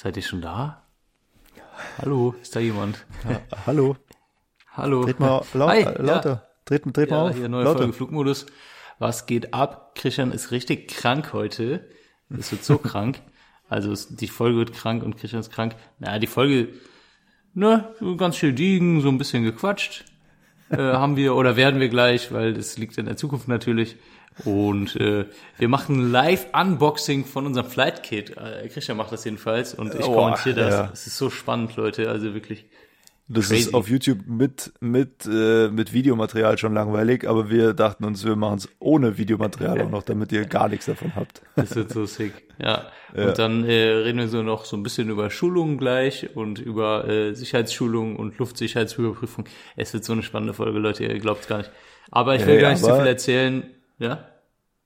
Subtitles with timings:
[0.00, 0.84] Seid ihr schon da?
[2.00, 3.04] Hallo, ist da jemand?
[3.28, 3.96] Ja, hallo.
[4.74, 5.04] Hallo.
[5.04, 6.30] Dreht mal laut, Hi, äh, lauter.
[6.30, 6.42] Ja.
[6.66, 7.36] Dreht, dreht Ja, mal auf.
[7.36, 7.78] hier neue lauter.
[7.78, 8.46] Folge Flugmodus.
[9.00, 9.96] Was geht ab?
[9.96, 11.90] Christian ist richtig krank heute.
[12.30, 13.20] Es wird so krank.
[13.68, 15.74] Also es, die Folge wird krank und Christian ist krank.
[15.98, 16.68] Na, die Folge,
[17.54, 20.04] ne, so ganz schön liegen, so ein bisschen gequatscht.
[20.70, 23.96] Äh, haben wir oder werden wir gleich, weil das liegt in der Zukunft natürlich.
[24.44, 25.24] Und äh,
[25.58, 28.36] wir machen ein Live-Unboxing von unserem Flight Kit.
[28.36, 30.74] Äh, Christian macht das jedenfalls und ich Oh, kommentiere das.
[30.74, 30.90] ja.
[30.92, 32.08] Es ist so spannend, Leute.
[32.08, 32.66] Also wirklich.
[33.30, 33.60] Das Crazy.
[33.68, 38.36] ist auf YouTube mit, mit, äh, mit Videomaterial schon langweilig, aber wir dachten uns, wir
[38.36, 41.42] machen es ohne Videomaterial auch noch, damit ihr gar nichts davon habt.
[41.54, 42.32] Das wird so sick.
[42.58, 42.86] Ja.
[43.14, 43.28] Ja.
[43.28, 47.06] Und dann äh, reden wir so noch so ein bisschen über Schulungen gleich und über
[47.06, 49.44] äh, Sicherheitsschulung und Luftsicherheitsüberprüfung.
[49.76, 51.70] Es wird so eine spannende Folge, Leute, ihr glaubt gar nicht.
[52.10, 53.62] Aber ich will Ja, gar nicht so viel erzählen.
[53.98, 54.24] Ja?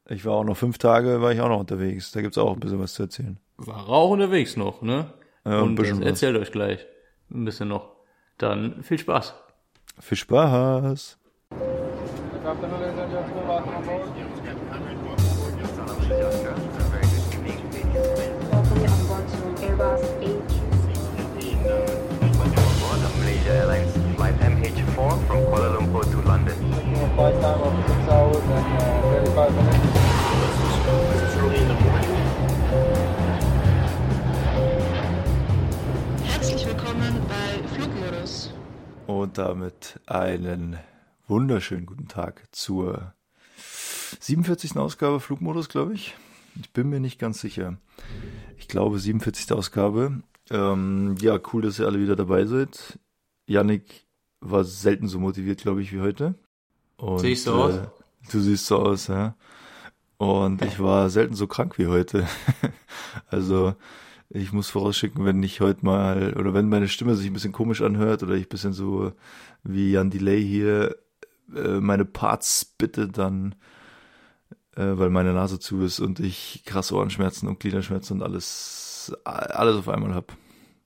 [0.09, 2.11] Ich war auch noch fünf Tage, war ich auch noch unterwegs.
[2.13, 3.39] Da gibt's auch ein bisschen was zu erzählen.
[3.57, 5.13] War auch unterwegs noch, ne?
[5.45, 6.07] Ja, ein und das bisschen was.
[6.07, 6.87] erzählt euch gleich
[7.31, 7.93] ein bisschen noch.
[8.39, 9.35] Dann viel Spaß.
[10.01, 11.19] Viel Spaß.
[18.53, 20.03] Welcome on board to Airbus
[23.21, 26.19] Malaysia Airlines flight MH4 from Kuala Lumpur to
[27.15, 30.13] Flight time of 6 hours and uh, 35 minutes.
[36.25, 38.55] Herzlich willkommen bei Flugmodus.
[39.07, 40.79] Und damit einen
[41.29, 43.13] wunderschönen guten Tag zur
[44.19, 44.77] 47.
[44.79, 46.15] Ausgabe Flugmodus, glaube ich.
[46.61, 47.77] Ich bin mir nicht ganz sicher.
[48.57, 49.53] Ich glaube 47.
[49.53, 50.23] Ausgabe.
[50.51, 52.99] Ähm, ja, cool, dass ihr alle wieder dabei seid.
[53.47, 54.07] Yannick
[54.41, 56.37] war selten so motiviert, glaube ich, wie heute.
[57.03, 57.75] Und, Sehe ich so aus?
[58.31, 59.35] Du siehst so aus, ja.
[60.19, 62.29] Und ich war selten so krank wie heute.
[63.27, 63.75] also
[64.31, 67.83] ich muss vorausschicken, wenn ich heute mal, oder wenn meine Stimme sich ein bisschen komisch
[67.83, 69.11] anhört oder ich ein bisschen so
[69.65, 70.97] wie Jan Delay hier
[71.53, 73.57] äh, meine Parts bitte, dann,
[74.77, 79.77] äh, weil meine Nase zu ist und ich krasse Ohrenschmerzen und Gliederschmerzen und alles, alles
[79.77, 80.37] auf einmal hab.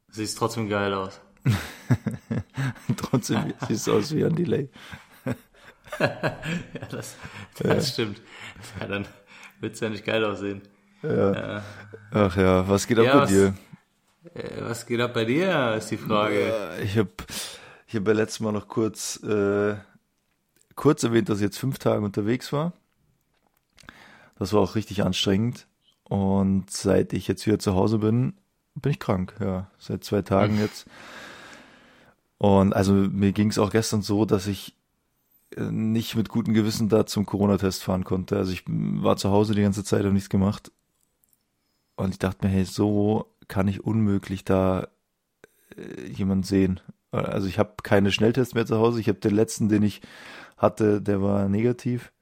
[0.09, 1.21] Sieht trotzdem geil aus.
[2.97, 4.71] Trotzdem siehst du aus wie Jan Delay.
[6.01, 6.37] Ja,
[6.91, 7.17] das,
[7.59, 8.21] das stimmt.
[8.81, 9.07] Ja, dann
[9.61, 10.63] wird's ja nicht geil aussehen.
[11.03, 11.63] Ja.
[12.11, 13.55] Ach ja, was geht ab Ja, bei was- dir?
[14.35, 16.53] Äh, was geht ab bei dir, ist die Frage.
[16.79, 17.11] Äh, Ich habe
[17.87, 19.77] ich hab ja letztes Mal noch kurz, äh,
[20.75, 22.73] kurz erwähnt, dass ich jetzt fünf Tage unterwegs war.
[24.39, 25.67] Das war auch richtig anstrengend.
[26.05, 28.35] Und seit ich jetzt wieder zu Hause bin,
[28.75, 29.71] bin ich krank, ja.
[29.79, 30.87] Seit zwei Tagen jetzt.
[32.39, 34.75] Und also mir ging es auch gestern so, dass ich
[35.57, 38.37] nicht mit gutem Gewissen da zum Corona-Test fahren konnte.
[38.37, 40.73] Also ich war zu Hause die ganze Zeit und nichts gemacht.
[41.97, 44.89] Und ich dachte mir, hey, so kann ich unmöglich da
[45.77, 46.81] äh, jemanden sehen.
[47.11, 49.01] Also ich habe keine Schnelltests mehr zu Hause.
[49.01, 50.03] Ich habe den letzten, den ich
[50.57, 52.13] hatte, der war negativ.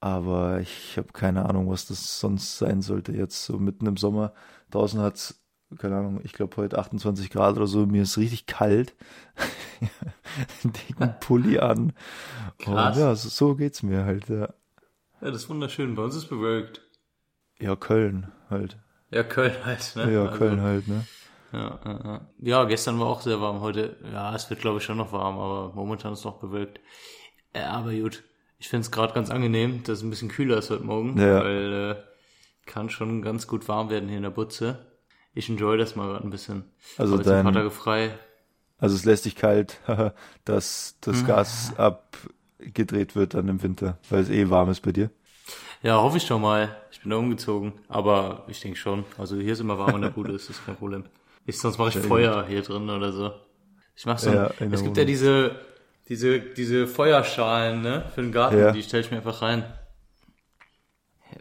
[0.00, 3.12] Aber ich habe keine Ahnung, was das sonst sein sollte.
[3.12, 4.34] Jetzt so mitten im Sommer.
[4.70, 5.40] Draußen hat's
[5.78, 7.86] keine Ahnung, ich glaube heute 28 Grad oder so.
[7.86, 8.94] Mir ist richtig kalt.
[10.64, 11.92] Dicken Pulli an.
[12.58, 12.96] Krass.
[12.96, 14.28] Und ja, so, so geht's mir halt.
[14.28, 14.48] Ja.
[15.20, 15.94] Ja, das ist wunderschön.
[15.94, 16.80] Bei uns ist bewölkt.
[17.58, 18.78] ja, Köln halt.
[19.10, 20.12] Ja, Köln halt, ne?
[20.12, 21.06] Ja, Also, Köln halt, ne?
[21.52, 22.20] Ja, ja, ja.
[22.40, 23.60] ja, gestern war auch sehr warm.
[23.60, 26.80] Heute, ja, es wird glaube ich schon noch warm, aber momentan ist noch bewölkt.
[27.54, 28.24] Ja, aber gut.
[28.58, 31.44] Ich finde es gerade ganz angenehm, dass es ein bisschen kühler ist heute Morgen, Ja.
[31.44, 34.86] weil äh, kann schon ganz gut warm werden hier in der Butze.
[35.32, 36.64] Ich enjoy das mal gerade ein bisschen.
[36.98, 38.18] Also jetzt ein paar dein- Tage frei.
[38.84, 39.80] Also es lässt dich kalt,
[40.44, 41.26] dass das Hm.
[41.26, 45.10] Gas abgedreht wird dann im Winter, weil es eh warm ist bei dir.
[45.82, 46.76] Ja, hoffe ich doch mal.
[46.90, 49.04] Ich bin da umgezogen, aber ich denke schon.
[49.18, 51.04] Also hier ist immer warm in der Bude, ist das kein Problem.
[51.46, 53.32] Ich, sonst mache ich Feuer hier drin oder so.
[53.96, 54.30] Ich mache so.
[54.30, 55.56] Ja, ein, es gibt ja diese
[56.08, 58.58] diese diese Feuerschalen, ne, für den Garten.
[58.58, 58.72] Ja.
[58.72, 59.64] Die stelle ich mir einfach rein.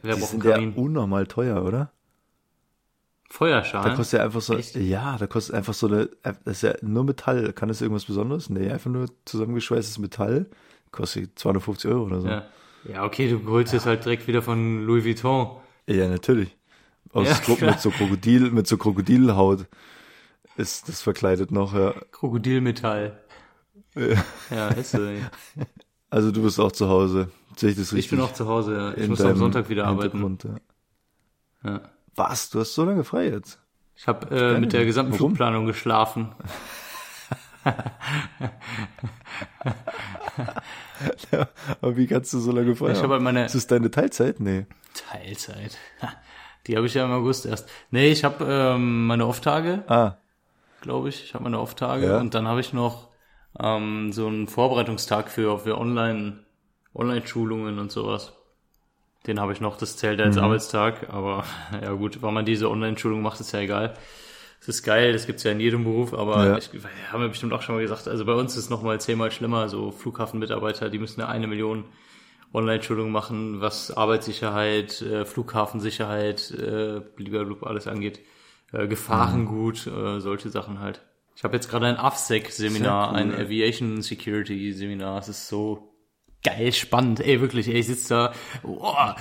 [0.01, 1.91] Wer Die braucht einen sind ja unnormal teuer, oder?
[3.33, 3.95] Da Feuerschalen.
[3.95, 4.75] kostet ja einfach so, Echt?
[4.75, 7.51] ja, da kostet einfach so eine, das ist ja nur Metall.
[7.53, 8.49] Kann das irgendwas Besonderes?
[8.49, 10.45] Nee, einfach nur zusammengeschweißtes Metall.
[10.91, 12.27] Kostet 250 Euro oder so.
[12.27, 12.45] ja.
[12.87, 15.57] ja, okay, du holst es halt direkt wieder von Louis Vuitton.
[15.87, 16.55] Ja, natürlich.
[17.11, 17.71] Aus Ja, klar.
[17.71, 19.65] mit so Krokodil, mit so Krokodilhaut
[20.55, 21.93] ist das verkleidet noch, ja.
[22.11, 23.19] Krokodilmetall.
[23.95, 24.23] Ja.
[24.51, 24.99] Ja, ist so.
[26.09, 27.29] Also du bist auch zu Hause.
[27.55, 28.05] Sehe ich das richtig?
[28.05, 28.75] Ich bin auch zu Hause.
[28.75, 28.93] ja.
[28.95, 30.37] Ich muss am Sonntag wieder arbeiten.
[31.63, 31.71] Ja.
[31.71, 31.81] Ja.
[32.15, 32.49] Was?
[32.49, 33.59] Du hast so lange frei jetzt?
[33.95, 35.29] Ich habe äh, mit der gesamten Warum?
[35.35, 36.35] Flugplanung geschlafen.
[41.81, 43.03] Aber wie kannst du so lange frei Ich haben?
[43.03, 44.39] habe halt meine Ist das deine Teilzeit?
[44.39, 44.65] Nee.
[44.93, 45.77] Teilzeit.
[46.67, 47.67] Die habe ich ja im August erst.
[47.91, 50.17] Nee, ich habe ähm, meine Off-Tage, Ah,
[50.81, 51.23] glaube ich.
[51.25, 52.19] Ich habe meine Off-Tage Ja.
[52.19, 53.09] und dann habe ich noch
[53.59, 56.45] ähm, so einen Vorbereitungstag für, für Online,
[56.95, 58.33] Online-Schulungen und sowas.
[59.27, 60.43] Den habe ich noch, das zählt als Mhm.
[60.43, 61.45] Arbeitstag, aber
[61.81, 63.93] ja gut, wenn man diese Online-Schulung macht, ist ja egal.
[64.59, 66.57] Das ist geil, das gibt's ja in jedem Beruf, aber Ja.
[66.57, 66.69] ich,
[67.11, 69.67] haben wir bestimmt auch schon mal gesagt, also bei uns ist es nochmal zehnmal schlimmer,
[69.69, 71.83] so Flughafenmitarbeiter, die müssen ja eine Million
[72.53, 78.19] Online-Schulungen machen, was Arbeitssicherheit, äh, Flughafensicherheit, äh, blablabla alles angeht,
[78.71, 81.01] äh, Gefahrengut, äh, solche Sachen halt.
[81.35, 83.17] Ich habe jetzt gerade ein AFSEC-Seminar, cool.
[83.17, 85.92] ein Aviation Security-Seminar, es ist so
[86.43, 89.15] geil spannend, ey, wirklich, ey, ich sitze da, boah,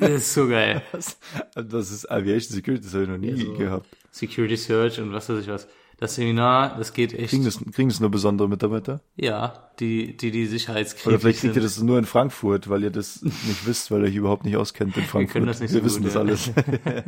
[0.00, 0.82] das ist so geil.
[1.54, 3.52] das ist Aviation Security, das habe ich noch nie so.
[3.54, 3.88] gehabt.
[4.10, 5.68] Security Search und was weiß ich was.
[5.98, 7.30] Das Seminar, das geht echt.
[7.30, 9.00] Kriegen das, kriegen das nur besondere Mitarbeiter?
[9.16, 11.62] Ja, die, die, die sicherheitskrieg Oder vielleicht kriegt sind.
[11.62, 14.56] ihr das nur in Frankfurt, weil ihr das nicht wisst, weil ihr euch überhaupt nicht
[14.56, 15.32] auskennt in Frankfurt.
[15.32, 16.20] können das nicht Wir so wissen gut, das ja.
[16.20, 16.50] alles.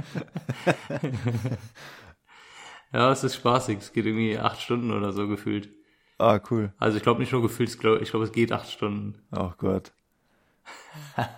[2.93, 3.79] Ja, es ist spaßig.
[3.81, 5.69] Es geht irgendwie acht Stunden oder so gefühlt.
[6.19, 6.73] Ah, cool.
[6.79, 9.20] Also ich glaube nicht nur gefühlt, ich glaube, ich glaub, es geht acht Stunden.
[9.31, 9.93] Ach Gott.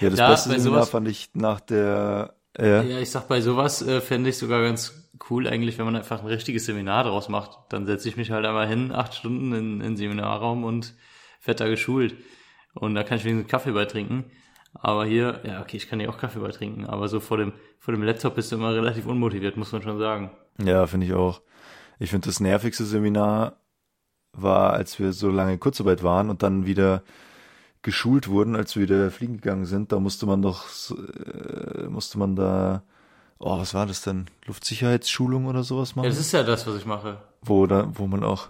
[0.00, 3.82] Ja, das Ja, beste Seminar fand ich nach der, ja, Ja, ich sag, bei sowas
[3.82, 7.58] äh, fände ich sogar ganz cool eigentlich, wenn man einfach ein richtiges Seminar draus macht.
[7.70, 10.94] Dann setze ich mich halt einmal hin, acht Stunden in, in den Seminarraum und
[11.44, 12.16] werd da geschult.
[12.74, 14.24] Und da kann ich wenigstens Kaffee bei trinken.
[14.74, 17.52] Aber hier, ja, okay, ich kann hier auch Kaffee bei trinken, aber so vor dem,
[17.78, 20.30] vor dem Laptop bist du immer relativ unmotiviert, muss man schon sagen.
[20.58, 21.40] ja finde ich auch.
[21.98, 23.56] Ich finde das nervigste Seminar
[24.32, 27.02] war, als wir so lange in Kurzarbeit waren und dann wieder
[27.82, 29.92] geschult wurden, als wir wieder fliegen gegangen sind.
[29.92, 32.82] Da musste man doch, äh, musste man da,
[33.38, 34.26] oh, was war das denn?
[34.46, 36.04] Luftsicherheitsschulung oder sowas machen?
[36.04, 37.18] Ja, das ist ja das, was ich mache.
[37.42, 38.48] wo da, wo man auch,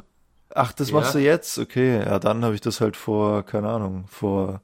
[0.55, 0.97] ach, das Ja.
[1.01, 1.59] machst du jetzt?
[1.59, 4.63] Okay, ja, dann habe ich das halt vor, keine Ahnung, vor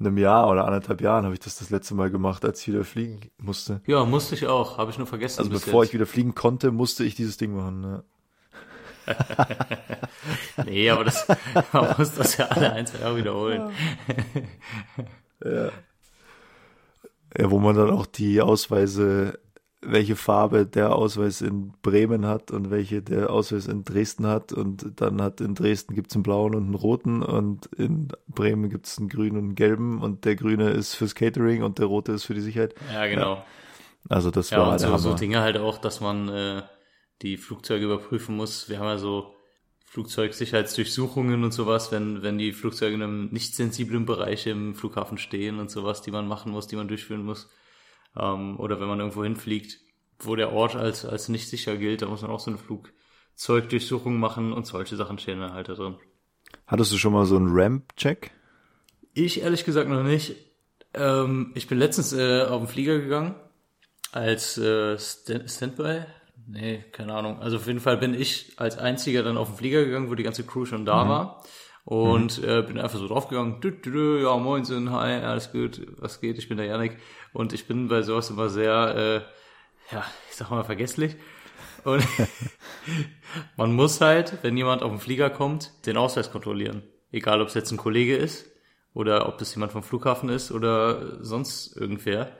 [0.00, 2.84] einem Jahr oder anderthalb Jahren habe ich das das letzte Mal gemacht, als ich wieder
[2.84, 3.80] fliegen musste.
[3.86, 5.40] Ja, musste ich auch, habe ich nur vergessen.
[5.40, 5.90] Also bevor jetzt.
[5.90, 7.80] ich wieder fliegen konnte, musste ich dieses Ding machen.
[7.80, 8.04] Ne?
[10.66, 11.26] Nee, aber das,
[11.72, 13.70] man muss das ja alle ein, zwei Jahre wiederholen.
[17.36, 19.38] Ja, wo man dann auch die Ausweise,
[19.80, 24.52] welche Farbe der Ausweis in Bremen hat und welche der Ausweis in Dresden hat.
[24.52, 28.98] Und dann hat in Dresden gibt's einen blauen und einen roten und in Bremen gibt's
[28.98, 32.24] einen grünen und einen gelben und der grüne ist fürs Catering und der rote ist
[32.24, 32.74] für die Sicherheit.
[32.92, 33.44] Ja, genau.
[34.08, 35.14] Also das Ja, war und so, so Hammer.
[35.14, 36.62] Dinge halt auch, dass man äh,
[37.22, 38.68] die Flugzeuge überprüfen muss.
[38.68, 39.34] Wir haben ja so
[39.86, 45.58] Flugzeugsicherheitsdurchsuchungen und sowas, wenn, wenn die Flugzeuge in einem nicht sensiblen Bereich im Flughafen stehen
[45.58, 47.50] und sowas, die man machen muss, die man durchführen muss.
[48.16, 49.80] Ähm, oder wenn man irgendwo hinfliegt,
[50.18, 54.18] wo der Ort als, als nicht sicher gilt, da muss man auch so eine Flugzeugdurchsuchung
[54.18, 55.96] machen und solche Sachen stehen dann halt da drin.
[56.66, 58.30] Hattest du schon mal so einen Ramp-Check?
[59.14, 60.36] Ich ehrlich gesagt noch nicht.
[60.94, 63.34] Ähm, ich bin letztens äh, auf den Flieger gegangen
[64.12, 66.02] als äh, Stand Standby.
[66.46, 67.40] Nee, keine Ahnung.
[67.40, 70.22] Also auf jeden Fall bin ich als einziger dann auf den Flieger gegangen, wo die
[70.22, 71.44] ganze Crew schon da war.
[71.88, 76.20] Und äh, bin einfach so draufgegangen, dü, dü, dü, ja moinsen, hi, alles gut, was
[76.20, 76.98] geht, ich bin der Janik.
[77.32, 81.16] Und ich bin bei sowas immer sehr, äh, ja, ich sag mal vergesslich.
[81.84, 82.06] Und
[83.56, 86.82] man muss halt, wenn jemand auf den Flieger kommt, den Ausweis kontrollieren.
[87.10, 88.50] Egal, ob es jetzt ein Kollege ist
[88.92, 92.36] oder ob das jemand vom Flughafen ist oder sonst irgendwer.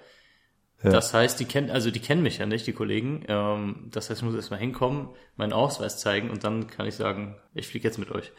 [0.83, 0.91] Ja.
[0.91, 3.25] Das heißt, die kennen, also die kennen mich ja nicht, die Kollegen.
[3.29, 7.41] Ähm, das heißt, ich muss erstmal hinkommen, meinen Ausweis zeigen und dann kann ich sagen,
[7.55, 8.31] ich fliege jetzt mit euch.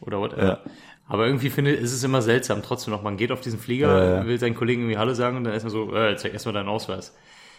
[0.00, 0.44] Oder whatever.
[0.44, 0.60] Ja.
[1.08, 2.62] Aber irgendwie finde ich, ist es immer seltsam.
[2.62, 4.26] Trotzdem noch, man geht auf diesen Flieger, ja.
[4.26, 7.14] will seinen Kollegen irgendwie Hallo sagen und dann erstmal so, äh, zeig erstmal deinen Ausweis.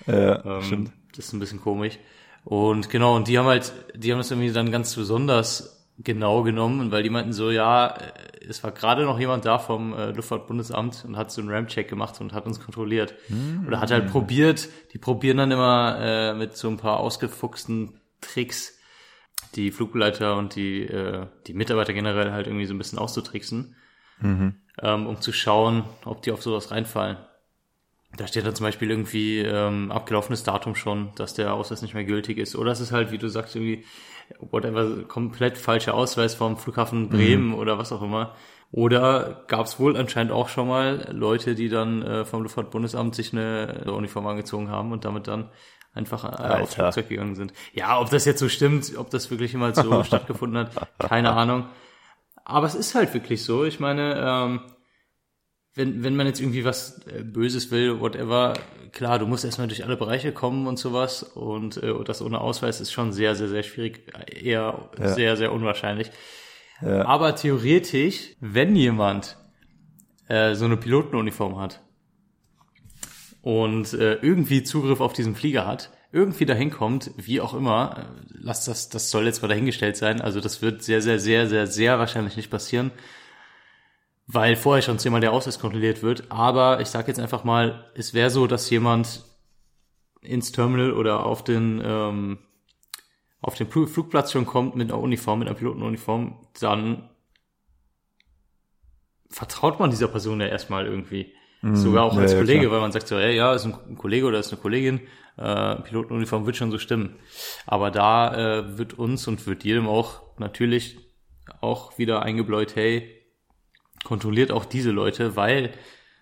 [0.05, 0.91] Ja, Ähm, stimmt.
[1.15, 1.97] Das ist ein bisschen komisch.
[2.43, 6.91] Und genau, und die haben halt, die haben es irgendwie dann ganz besonders genau genommen,
[6.91, 11.05] weil die meinten so, ja, äh, es war gerade noch jemand da vom äh, Luftfahrtbundesamt
[11.05, 13.15] und hat so einen Ramp-Check gemacht und hat uns kontrolliert.
[13.67, 18.76] Oder hat halt probiert, die probieren dann immer äh, mit so ein paar ausgefuchsten Tricks
[19.55, 23.75] die Flugbegleiter und die, äh, die Mitarbeiter generell halt irgendwie so ein bisschen auszutricksen,
[24.81, 27.17] ähm, um zu schauen, ob die auf sowas reinfallen.
[28.15, 32.05] Da steht dann zum Beispiel irgendwie ähm, abgelaufenes Datum schon, dass der Ausweis nicht mehr
[32.05, 32.55] gültig ist.
[32.55, 33.85] Oder es ist halt, wie du sagst, irgendwie
[34.39, 38.35] whatever, komplett falscher Ausweis vom Flughafen Bremen oder was auch immer.
[38.71, 43.31] Oder gab es wohl anscheinend auch schon mal Leute, die dann äh, vom Luftfahrtbundesamt sich
[43.31, 45.49] eine Uniform angezogen haben und damit dann
[45.97, 46.75] einfach äh, aufs.
[46.75, 47.51] Flugzeug gegangen sind.
[47.73, 51.65] Ja, ob das jetzt so stimmt, ob das wirklich jemals so stattgefunden hat, keine Ahnung.
[52.45, 53.65] Aber es ist halt wirklich so.
[53.65, 54.61] Ich meine, ähm,
[55.75, 58.53] wenn, wenn man jetzt irgendwie was äh, Böses will, whatever,
[58.93, 62.79] klar, du musst erstmal durch alle Bereiche kommen und sowas und äh, das ohne Ausweis
[62.81, 65.07] ist schon sehr, sehr, sehr schwierig, eher Ja.
[65.09, 66.09] sehr, sehr unwahrscheinlich.
[66.81, 67.05] Ja.
[67.05, 69.37] Aber theoretisch, wenn jemand
[70.29, 71.81] äh, so eine Pilotenuniform hat
[73.47, 78.23] und äh, irgendwie Zugriff auf diesen Flieger hat, irgendwie dahin kommt, wie auch immer, äh,
[78.33, 80.19] lass das, das soll jetzt mal dahingestellt sein.
[80.19, 82.91] Also das wird sehr, sehr, sehr, sehr, sehr wahrscheinlich nicht passieren,
[84.25, 86.29] weil vorher schon zehnmal der Ausweis kontrolliert wird.
[86.29, 89.23] Aber ich sage jetzt einfach mal, es wäre so, dass jemand
[90.19, 92.39] ins Terminal oder auf den ähm,
[93.39, 97.09] auf den Fl- Flugplatz schon kommt mit einer Uniform, mit einer Pilotenuniform, dann
[99.29, 101.31] vertraut man dieser Person ja erstmal irgendwie.
[101.61, 102.73] Sogar auch ja, als ja, Kollege, klar.
[102.73, 105.01] weil man sagt so, hey, ja, ist ein Kollege oder ist eine Kollegin,
[105.37, 107.15] äh, Pilotenuniform wird schon so stimmen.
[107.65, 110.99] Aber da äh, wird uns und wird jedem auch natürlich
[111.61, 113.11] auch wieder eingebläut, hey,
[114.03, 115.73] kontrolliert auch diese Leute, weil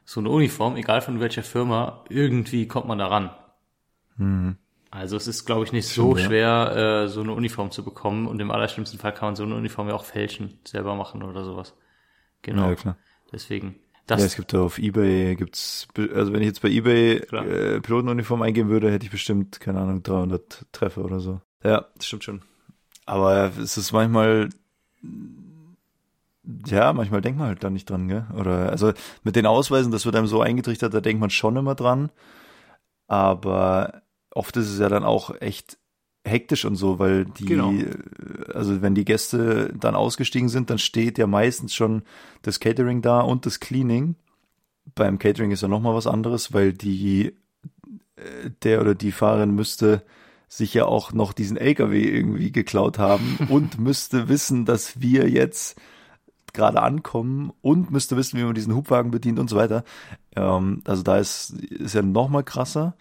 [0.06, 3.32] so eine Uniform, egal von welcher Firma, irgendwie kommt man da ran.
[4.92, 6.18] Also es ist, glaube ich, nicht so Mhm.
[6.18, 6.28] Stimmt, ja.
[6.28, 9.56] schwer, äh, so eine Uniform zu bekommen und im allerschlimmsten Fall kann man so eine
[9.56, 11.76] Uniform ja auch fälschen, selber machen oder sowas.
[12.42, 12.70] Genau.
[12.70, 12.98] Ja, klar.
[14.08, 14.22] Deswegen.
[14.22, 17.82] Ja, Das, es gibt da auf Ebay, gibt's, also wenn ich jetzt bei Ebay äh,
[17.82, 21.42] Pilotenuniform eingeben würde, hätte ich bestimmt, keine Ahnung, 300 Treffer oder so.
[21.64, 22.42] Ja, das stimmt schon.
[23.06, 24.50] Aber es ist manchmal,
[26.68, 28.26] ja, manchmal denkt man halt da nicht dran, gell?
[28.38, 28.94] Oder, also
[29.24, 32.12] mit den Ausweisen, das wird einem so eingetrichtert, da denkt man schon immer dran.
[33.08, 35.78] Aber oft ist es ja dann auch echt
[36.26, 37.74] hektisch und so, weil die, Genau.
[38.54, 42.02] also wenn die Gäste dann ausgestiegen sind, dann steht ja meistens schon
[42.42, 44.16] das Catering da und das Cleaning.
[44.96, 47.34] Beim Catering ist ja nochmal was anderes, weil die,
[48.16, 50.04] äh, der oder die Fahrerin müsste
[50.48, 55.80] sich ja auch noch diesen LKW irgendwie geklaut haben und müsste wissen, dass wir jetzt
[56.54, 59.84] gerade ankommen und müsste wissen, wie man diesen Hubwagen bedient und so weiter.
[60.36, 62.96] Ähm, also da ist, ist ja noch mal krasser.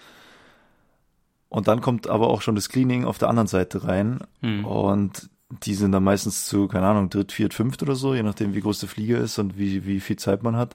[1.55, 4.19] Und dann kommt aber auch schon das Cleaning auf der anderen Seite rein.
[4.41, 4.65] Hm.
[4.65, 5.31] Und
[5.63, 8.61] die sind dann meistens zu, keine Ahnung, dritt, viert, fünft oder so, je nachdem, wie
[8.61, 10.75] groß der Flieger ist und wie, wie viel Zeit man hat.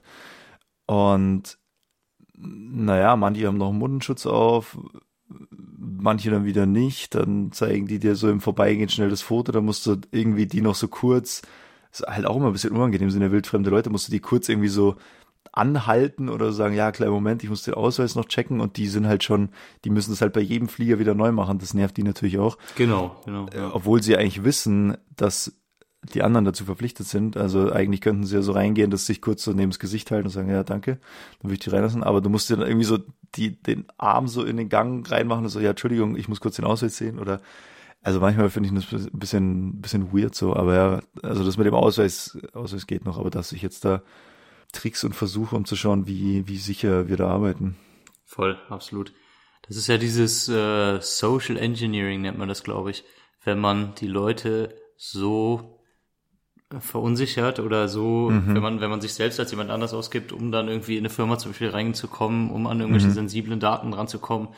[0.86, 1.58] Und
[2.34, 4.78] naja, manche haben noch einen Mundenschutz auf,
[5.76, 7.14] manche dann wieder nicht.
[7.14, 10.62] Dann zeigen die dir so im Vorbeigehen schnell das Foto, da musst du irgendwie die
[10.62, 11.42] noch so kurz,
[11.92, 14.48] ist halt auch immer ein bisschen unangenehm, sind ja wildfremde Leute, musst du die kurz
[14.48, 14.96] irgendwie so
[15.52, 19.06] anhalten oder sagen, ja, kleinen Moment, ich muss den Ausweis noch checken und die sind
[19.06, 19.50] halt schon,
[19.84, 22.56] die müssen das halt bei jedem Flieger wieder neu machen, das nervt die natürlich auch,
[22.76, 23.46] genau, genau.
[23.52, 25.56] äh, obwohl sie eigentlich wissen, dass
[26.14, 29.20] die anderen dazu verpflichtet sind, also eigentlich könnten sie ja so reingehen, dass sie sich
[29.20, 30.92] kurz so neben das Gesicht halten und sagen, ja, danke,
[31.40, 32.98] dann würde ich die reinlassen, aber du musst dir dann irgendwie so
[33.34, 36.56] die, den Arm so in den Gang reinmachen und so, ja, Entschuldigung, ich muss kurz
[36.56, 37.18] den Ausweis sehen.
[37.18, 37.40] Oder
[38.02, 41.66] also manchmal finde ich das ein bisschen, bisschen weird so, aber ja, also das mit
[41.66, 44.02] dem Ausweis, Ausweis geht noch, aber dass ich jetzt da
[44.72, 47.76] Tricks und Versuche, um zu schauen, wie, wie sicher wir da arbeiten.
[48.24, 49.12] Voll, absolut.
[49.66, 53.04] Das ist ja dieses äh, Social Engineering, nennt man das, glaube ich.
[53.44, 55.80] Wenn man die Leute so
[56.72, 60.52] äh, verunsichert oder so, wenn man, wenn man sich selbst als jemand anders ausgibt, um
[60.52, 64.48] dann irgendwie in eine Firma zum Beispiel reinzukommen, um an irgendwelche sensiblen Daten ranzukommen.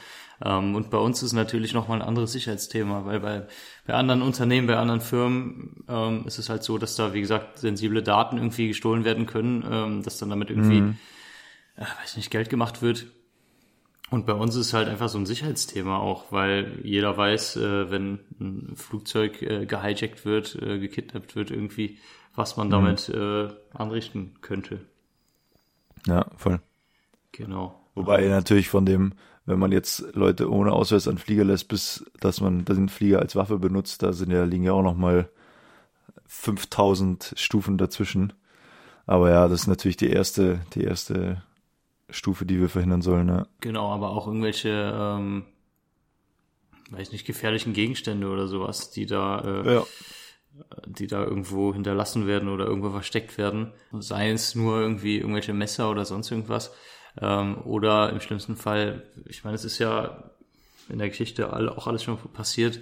[0.44, 3.46] Ähm, und bei uns ist natürlich nochmal ein anderes Sicherheitsthema, weil bei,
[3.86, 7.58] bei anderen Unternehmen, bei anderen Firmen ähm, ist es halt so, dass da, wie gesagt,
[7.58, 10.78] sensible Daten irgendwie gestohlen werden können, ähm, dass dann damit irgendwie,
[11.76, 13.06] äh, weiß nicht, Geld gemacht wird.
[14.10, 18.18] Und bei uns ist halt einfach so ein Sicherheitsthema auch, weil jeder weiß, äh, wenn
[18.40, 21.98] ein Flugzeug äh, gehijackt wird, äh, gekidnappt wird irgendwie,
[22.34, 24.80] was man damit äh, anrichten könnte.
[26.06, 26.60] Ja, voll.
[27.30, 27.81] Genau.
[27.94, 32.40] Wobei natürlich von dem, wenn man jetzt Leute ohne Ausweis an Flieger lässt, bis dass
[32.40, 35.28] man den Flieger als Waffe benutzt, da sind ja liegen ja auch noch mal
[36.26, 38.32] 5000 Stufen dazwischen.
[39.06, 41.42] Aber ja, das ist natürlich die erste, die erste
[42.08, 43.28] Stufe, die wir verhindern sollen.
[43.28, 43.46] Ja.
[43.60, 45.44] Genau, aber auch irgendwelche, ähm,
[46.90, 49.84] weiß nicht, gefährlichen Gegenstände oder sowas, die da, äh, Ja.
[50.86, 53.72] die da irgendwo hinterlassen werden oder irgendwo versteckt werden.
[53.92, 56.72] Sei es nur irgendwie irgendwelche Messer oder sonst irgendwas.
[57.20, 60.22] Ähm, oder im schlimmsten Fall, ich meine, es ist ja
[60.88, 62.80] in der Geschichte all, auch alles schon passiert,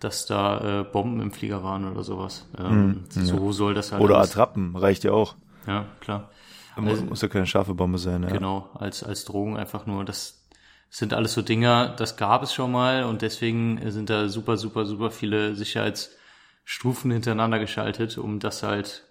[0.00, 2.46] dass da äh, Bomben im Flieger waren oder sowas.
[2.58, 5.36] Ähm, so soll das halt Oder alles- Attrappen, reicht ja auch.
[5.66, 6.30] Ja, klar.
[6.76, 8.22] Muss, Also- muss ja keine scharfe Bombe sein.
[8.22, 8.30] Ja.
[8.30, 10.04] Genau, als, als Drogen einfach nur.
[10.04, 10.42] Das
[10.88, 14.86] sind alles so Dinger, das gab es schon mal und deswegen sind da super, super,
[14.86, 19.04] super viele Sicherheitsstufen hintereinander geschaltet, um das halt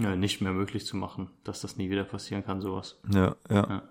[0.00, 3.00] ja, nicht mehr möglich zu machen, dass das nie wieder passieren kann, sowas.
[3.12, 3.82] Ja, ja.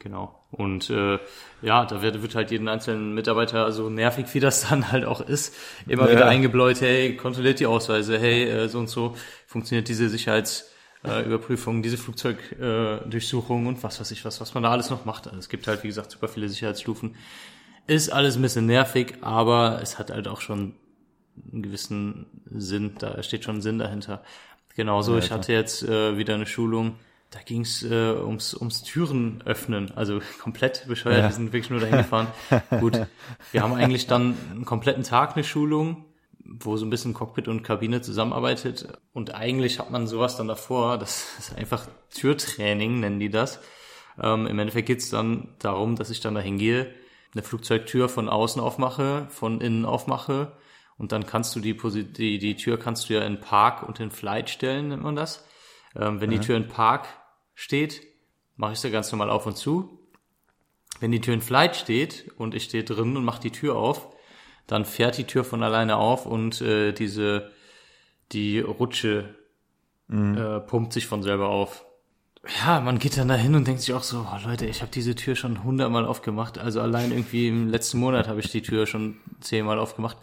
[0.00, 0.44] Genau.
[0.50, 1.18] Und äh,
[1.62, 5.20] ja, da wird, wird halt jeden einzelnen Mitarbeiter, so nervig wie das dann halt auch
[5.20, 5.54] ist,
[5.86, 6.12] immer Ja.
[6.12, 9.16] wieder eingebläut, hey, kontrolliert die Ausweise, hey, äh, so und so
[9.46, 14.70] funktioniert diese Sicherheitsüberprüfung, äh, diese Flugzeugdurchsuchung äh, und was weiß ich was, was man da
[14.70, 15.26] alles noch macht.
[15.26, 17.16] Also es gibt halt, wie gesagt, super viele Sicherheitsstufen.
[17.86, 20.74] Ist alles ein bisschen nervig, aber es hat halt auch schon
[21.52, 24.22] einen gewissen Sinn, da steht schon Sinn dahinter.
[24.74, 26.96] Genauso, ich hatte jetzt äh, wieder eine Schulung,
[27.30, 31.24] da ging's äh, ums, ums Türen öffnen, also komplett bescheuert, Ja.
[31.24, 32.26] wir sind wirklich nur dahin gefahren.
[32.80, 33.00] Gut,
[33.52, 36.04] wir haben eigentlich dann einen kompletten Tag eine Schulung,
[36.44, 38.86] wo so ein bisschen Cockpit und Kabine zusammenarbeitet.
[39.12, 43.60] Und eigentlich hat man sowas dann davor, das ist einfach Türtraining, nennen die das.
[44.20, 46.92] Ähm, Im Endeffekt geht's dann darum, dass ich dann dahin gehe,
[47.32, 50.52] eine Flugzeugtür von außen aufmache, von innen aufmache
[50.96, 54.00] und dann kannst du die, Posi die, die Tür kannst du ja in Park und
[54.00, 55.44] in Flight stellen, nennt man das.
[55.96, 57.06] Ähm, wenn die Tür in Park
[57.54, 58.02] steht,
[58.56, 59.98] mache ich sie ganz normal auf und zu.
[61.00, 64.08] Wenn die Tür in Flight steht und ich stehe drin und mache die Tür auf,
[64.66, 67.50] dann fährt die Tür von alleine auf und äh, diese
[68.32, 69.34] die Rutsche
[70.10, 71.84] äh, pumpt sich von selber auf.
[72.60, 75.14] Ja, man geht dann dahin und denkt sich auch so, oh Leute, ich habe diese
[75.14, 76.58] Tür schon hundertmal aufgemacht.
[76.58, 80.18] Also allein irgendwie im letzten Monat habe ich die Tür schon zehnmal aufgemacht.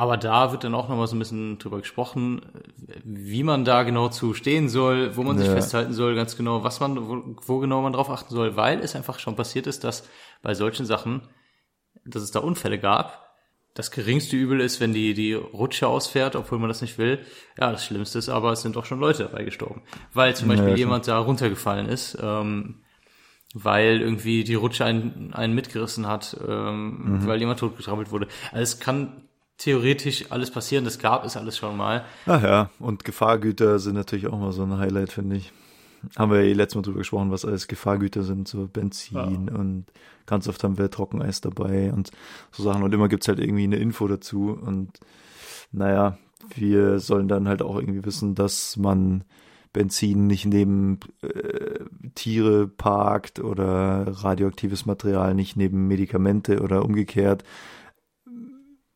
[0.00, 2.40] Aber da wird dann auch nochmal so ein bisschen drüber gesprochen,
[3.04, 5.52] wie man da genau zu stehen soll, wo man sich Ja.
[5.52, 8.96] festhalten soll, ganz genau, was man, wo, wo genau man drauf achten soll, weil es
[8.96, 10.08] einfach schon passiert ist, dass
[10.40, 11.20] bei solchen Sachen,
[12.06, 13.28] dass es da Unfälle gab.
[13.74, 17.18] Das geringste Übel ist, wenn die, die Rutsche ausfährt, obwohl man das nicht will.
[17.60, 19.82] Ja, das Schlimmste ist aber, es sind auch schon Leute dabei gestorben.
[20.14, 22.76] Weil zum Beispiel Ja, jemand da runtergefallen ist, ähm,
[23.52, 28.28] weil irgendwie die Rutsche einen, einen mitgerissen hat, ähm, weil jemand totgetrampelt wurde.
[28.50, 29.24] Also es kann
[29.60, 32.04] theoretisch alles passieren, das gab es alles schon mal.
[32.26, 35.52] Ach ja, und Gefahrgüter sind natürlich auch mal so ein Highlight, finde ich.
[36.16, 39.84] Haben wir ja eh letztes Mal drüber gesprochen, was alles Gefahrgüter sind, so Benzin und
[40.24, 42.10] ganz oft haben wir Trockeneis dabei und
[42.52, 44.98] so Sachen und immer gibt's halt irgendwie eine Info dazu und
[45.72, 46.16] naja,
[46.54, 49.24] wir sollen dann halt auch irgendwie wissen, dass man
[49.74, 57.44] Benzin nicht neben äh, Tiere parkt oder radioaktives Material nicht neben Medikamente oder umgekehrt.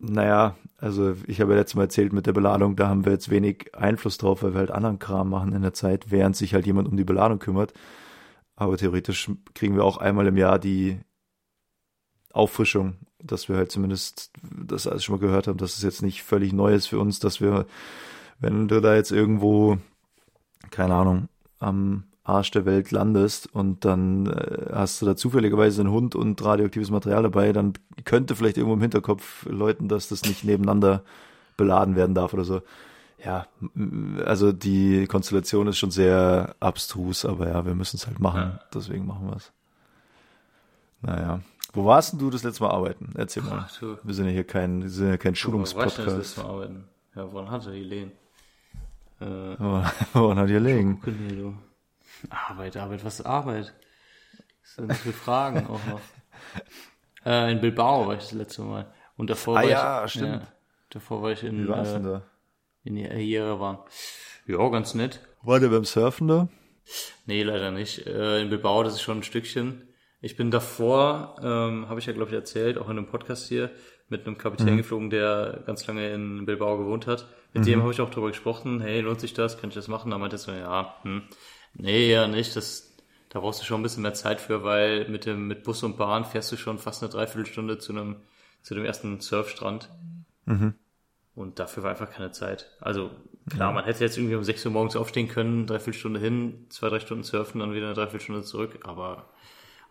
[0.07, 3.31] Naja, also ich habe ja letztes Mal erzählt mit der Beladung, da haben wir jetzt
[3.31, 6.67] wenig Einfluss drauf, weil wir halt anderen Kram machen in der Zeit, während sich halt
[6.67, 7.73] jemand um die Beladung kümmert.
[8.55, 11.01] Aber theoretisch kriegen wir auch einmal im Jahr die
[12.33, 16.23] Auffrischung, dass wir halt zumindest das alles schon mal gehört haben, dass es jetzt nicht
[16.23, 17.67] völlig neu ist für uns, dass wir,
[18.39, 19.79] wenn du da jetzt irgendwo,
[20.71, 21.29] keine Ahnung,
[21.61, 26.43] am Arsch der Welt landest und dann äh, hast du da zufälligerweise einen Hund und
[26.43, 31.03] radioaktives Material dabei, dann könnte vielleicht irgendwo im Hinterkopf läuten, dass das nicht nebeneinander
[31.59, 32.63] beladen werden darf oder so.
[33.23, 33.47] Ja,
[34.25, 38.41] also die Konstellation ist schon sehr abstrus, aber ja, wir müssen es halt machen.
[38.41, 38.61] Ja.
[38.75, 39.53] Deswegen machen wir es.
[41.01, 41.41] Naja.
[41.73, 43.13] Wo warst denn du das letzte Mal arbeiten?
[43.17, 43.67] Erzähl mal.
[43.67, 43.83] Ach.
[44.03, 46.17] Wir sind ja hier kein, wir sind ja kein Wo war ich denn das Schulungspodcast.
[46.17, 46.85] letzte Mal arbeiten?
[47.15, 48.13] Ja, woran hatte Helene?
[49.21, 49.25] Äh,
[49.59, 51.01] Aber Woran hat ihr liegen?
[52.31, 53.75] Arbeit, Arbeit, was ist Arbeit?
[54.63, 56.01] Das sind viele Fragen auch noch.
[57.27, 58.93] Äh, in Bilbao war ich das letzte Mal.
[59.17, 60.43] Und davor Ah war ja, ich, stimmt.
[60.91, 62.23] davor war ich in, Wie war's äh, denn da?
[62.83, 63.79] in Jerewan.
[64.47, 65.21] Ja, ganz nett.
[65.43, 66.49] War der beim Surfen da?
[67.25, 68.07] Nee, leider nicht.
[68.07, 69.89] Äh, in Bilbao, das ist schon ein Stückchen.
[70.21, 73.71] Ich bin davor, ähm, habe ich ja glaube ich erzählt, auch in einem Podcast hier,
[74.09, 77.27] mit einem Kapitän geflogen, der ganz lange in Bilbao gewohnt hat.
[77.55, 80.11] Mit dem habe ich auch drüber gesprochen, hey, lohnt sich das, kann ich das machen?
[80.11, 81.23] Da meinte er so, ja, hm,
[81.75, 82.95] nee, ja nicht, das,
[83.31, 85.97] da brauchst du schon ein bisschen mehr Zeit für, weil mit dem, mit Bus und
[85.97, 88.17] Bahn fährst du schon fast eine Dreiviertelstunde zu einem,
[88.63, 89.91] zu dem ersten Surfstrand.
[91.35, 92.71] Und dafür war einfach keine Zeit.
[92.81, 93.11] Also
[93.51, 96.89] klar, man hätte jetzt irgendwie um 6 Uhr morgens aufstehen können, dreiviertel Stunde hin, zwei,
[96.89, 98.79] drei Stunden surfen, dann wieder eine Dreiviertelstunde zurück.
[98.85, 99.31] Aber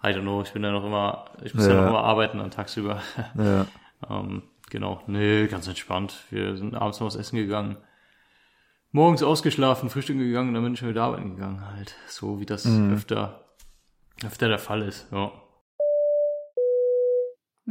[0.03, 1.81] I don't know, ich bin ja noch immer, ich muss ja, Ja.
[1.81, 3.01] noch immer arbeiten dann tagsüber.
[3.37, 3.67] Ja.
[4.09, 6.15] ähm, genau, nee, ganz entspannt.
[6.29, 7.77] Wir sind abends noch was essen gegangen.
[8.95, 11.95] Morgens ausgeschlafen, frühstücken gegangen und dann bin ich schon wieder arbeiten gegangen halt.
[12.08, 13.43] So wie das öfter,
[14.23, 15.32] öfter der Fall ist, ja.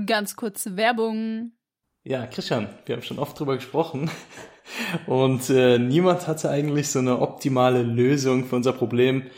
[0.04, 1.52] Ganz kurze Werbung.
[2.02, 4.10] Ja, Christian, wir haben schon oft drüber gesprochen
[5.06, 9.30] und äh, niemand hatte eigentlich so eine optimale Lösung für unser Problem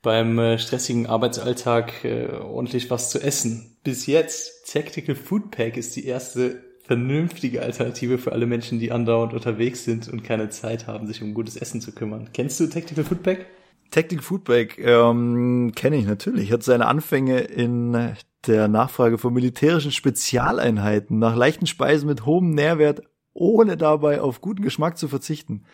[0.00, 3.76] beim äh, stressigen Arbeitsalltag äh, ordentlich was zu essen.
[3.84, 9.32] Bis jetzt, Tactical Food Pack ist die erste vernünftige Alternative für alle Menschen, die andauernd
[9.32, 12.30] unterwegs sind und keine Zeit haben, sich um gutes Essen zu kümmern.
[12.34, 13.46] Kennst du Tactical Food Pack?
[13.92, 16.50] Tactic Foodback ähm, kenne ich natürlich.
[16.50, 18.16] Hat seine Anfänge in
[18.48, 23.02] der Nachfrage von militärischen Spezialeinheiten nach leichten Speisen mit hohem Nährwert,
[23.34, 25.66] ohne dabei auf guten Geschmack zu verzichten.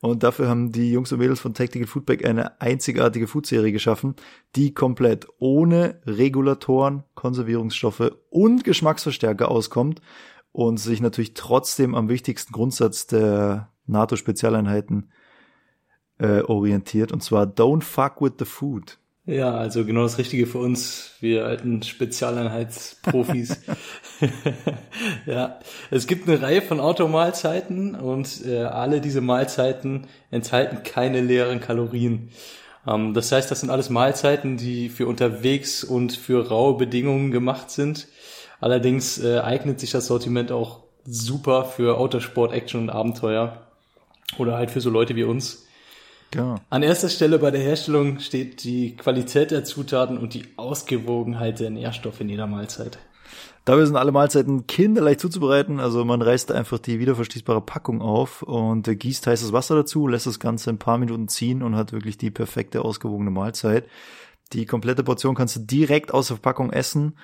[0.00, 4.16] Und dafür haben die Jungs und Mädels von Tactical Foodback eine einzigartige Foodserie geschaffen,
[4.56, 10.00] die komplett ohne Regulatoren, Konservierungsstoffe und Geschmacksverstärker auskommt
[10.54, 15.10] und sich natürlich trotzdem am wichtigsten Grundsatz der NATO-Spezialeinheiten
[16.18, 18.98] äh, orientiert, und zwar Don't fuck with the food.
[19.26, 23.62] Ja, also genau das Richtige für uns, wir alten Spezialeinheitsprofis.
[25.26, 25.58] ja,
[25.90, 32.28] es gibt eine Reihe von Automahlzeiten und äh, alle diese Mahlzeiten enthalten keine leeren Kalorien.
[32.86, 37.72] Ähm, das heißt, das sind alles Mahlzeiten, die für unterwegs und für raue Bedingungen gemacht
[37.72, 38.06] sind.
[38.64, 43.58] Allerdings äh, eignet sich das Sortiment auch super für Autosport, Action und Abenteuer.
[44.38, 45.66] Oder halt für so Leute wie uns.
[46.30, 46.54] Genau.
[46.70, 51.68] An erster Stelle bei der Herstellung steht die Qualität der Zutaten und die Ausgewogenheit der
[51.68, 52.96] Nährstoffe in jeder Mahlzeit.
[53.66, 55.78] Dabei sind alle Mahlzeiten kinderleicht zuzubereiten.
[55.78, 60.40] Also man reißt einfach die wiederverschließbare Packung auf und gießt heißes Wasser dazu, lässt das
[60.40, 63.84] Ganze ein paar Minuten ziehen und hat wirklich die perfekte ausgewogene Mahlzeit.
[64.54, 67.18] Die komplette Portion kannst du direkt aus der Verpackung essen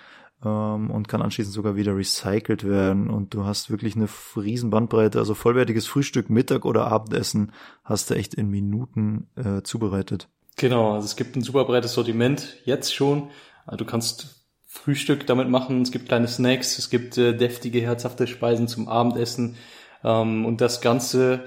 [0.44, 3.10] ähm, und kann anschließend sogar wieder recycelt werden.
[3.10, 5.18] Und du hast wirklich eine riesen Bandbreite.
[5.18, 7.52] Also vollwertiges Frühstück, Mittag oder Abendessen
[7.84, 10.28] hast du echt in Minuten äh, zubereitet.
[10.56, 13.30] Genau, also es gibt ein super breites Sortiment, jetzt schon.
[13.64, 18.26] Also du kannst Frühstück damit machen, es gibt kleine Snacks, es gibt äh, deftige, herzhafte
[18.26, 19.56] Speisen zum Abendessen
[20.04, 21.44] ähm, und das Ganze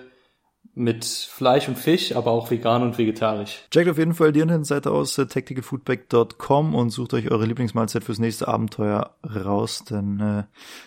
[0.76, 3.60] mit Fleisch und Fisch, aber auch vegan und vegetarisch.
[3.70, 8.18] Checkt auf jeden Fall die Internetseite aus äh, tacticalfoodback.com und sucht euch eure Lieblingsmahlzeit fürs
[8.18, 10.44] nächste Abenteuer raus, denn äh,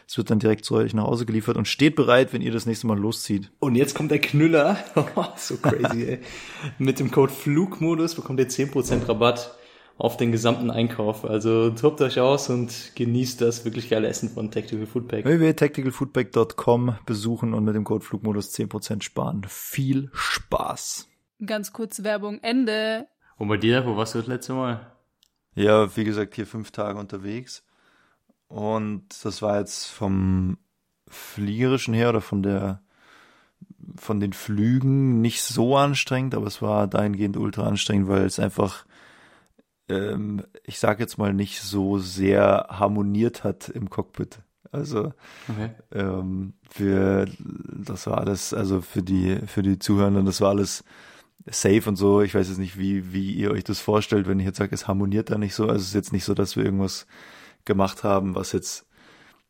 [0.09, 2.67] es wird dann direkt zu euch nach Hause geliefert und steht bereit, wenn ihr das
[2.67, 3.53] nächste Mal loszieht.
[3.61, 4.77] Und jetzt kommt der Knüller,
[5.37, 6.19] so crazy, ey.
[6.79, 9.57] Mit dem Code Flugmodus bekommt ihr 10% Rabatt
[9.99, 11.25] auf den gesamten Einkauf.
[11.25, 15.25] Also tobt euch aus und genießt das wirklich geile Essen von Tactical Foodpack.
[15.25, 19.43] www.tacticalfoodback.com besuchen und mit dem Code Flugmodus 10% sparen.
[19.49, 21.09] Viel Spaß!
[21.45, 23.07] Ganz kurz Werbung, Ende.
[23.39, 24.93] Und bei dir, wo warst du das letzte Mal?
[25.55, 27.65] Ja, wie gesagt, hier fünf Tage unterwegs.
[28.49, 30.59] Und das war jetzt vom
[31.09, 32.83] Fliegerischen her oder von der
[33.97, 38.85] von den Flügen nicht so anstrengend, aber es war dahingehend ultra anstrengend, weil es einfach,
[39.89, 44.41] ähm, ich sag jetzt mal, nicht so sehr harmoniert hat im Cockpit.
[44.73, 45.13] Also
[45.49, 45.71] Okay.
[45.93, 50.85] ähm, wir, das war alles, also für die, für die Zuhörer, das war alles
[51.47, 52.23] safe und so.
[52.23, 54.89] Ich weiß jetzt nicht, wie, wie ihr euch das vorstellt, wenn ich jetzt sage, es
[54.89, 55.65] harmoniert da nicht so.
[55.65, 57.07] Also es ist jetzt nicht so, dass wir irgendwas
[57.65, 58.87] gemacht haben, was jetzt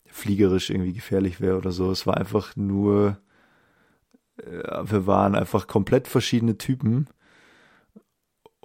[0.07, 1.91] fliegerisch irgendwie gefährlich wäre oder so.
[1.91, 3.19] Es war einfach nur,
[4.39, 7.09] äh, wir waren einfach komplett verschiedene Typen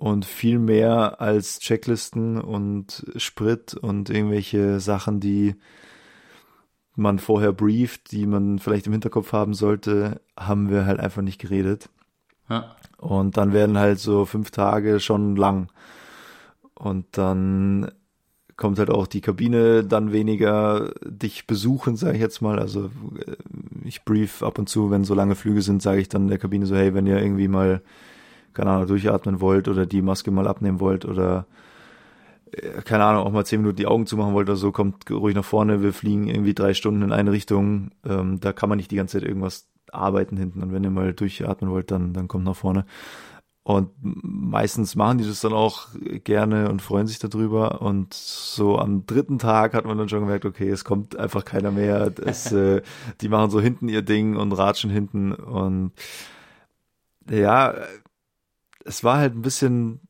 [0.02, 5.54] und viel mehr als Checklisten und Sprit und irgendwelche Sachen, die
[6.96, 11.40] man vorher brieft, die man vielleicht im Hinterkopf haben sollte, haben wir halt einfach nicht
[11.40, 11.88] geredet.
[12.50, 12.76] Ja.
[12.98, 15.70] Und dann werden halt so fünf Tage schon lang.
[16.74, 17.92] Und dann
[18.58, 22.58] kommt halt auch die Kabine dann weniger dich besuchen, sage ich jetzt mal.
[22.58, 22.86] Also
[23.24, 23.36] äh,
[23.86, 26.66] ich brief ab und zu, wenn so lange Flüge sind, sage ich dann der Kabine
[26.66, 27.84] so, hey, wenn ihr irgendwie mal,
[28.54, 31.46] keine Ahnung, durchatmen wollt oder die Maske mal abnehmen wollt oder
[32.52, 35.36] äh, keine Ahnung, auch mal zehn Minuten die Augen zumachen wollt oder so, kommt ruhig
[35.36, 37.92] nach vorne, wir fliegen irgendwie drei Stunden in eine Richtung.
[38.06, 40.62] Ähm, da kann man nicht die ganze Zeit irgendwas arbeiten hinten.
[40.64, 42.86] Und wenn ihr mal durchatmen wollt, dann, dann kommt nach vorne.
[43.64, 45.90] Und meistens machen die das dann auch
[46.24, 47.82] gerne und freuen sich darüber.
[47.82, 51.72] Und so am dritten Tag hat man dann schon gemerkt, okay, es kommt einfach keiner
[51.72, 52.12] mehr.
[52.26, 52.82] Es, äh,
[53.22, 55.32] die machen so hinten ihr Ding und ratschen hinten.
[55.32, 55.92] Und
[57.30, 57.76] ja,
[58.86, 60.02] es war halt ein bisschen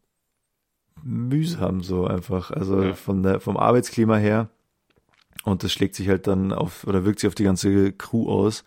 [1.03, 2.51] mühsam so einfach.
[2.51, 2.93] Also Ja.
[2.93, 4.49] von der, vom Arbeitsklima her.
[5.43, 8.63] Und das schlägt sich halt dann auf, oder wirkt sich auf die ganze Crew aus.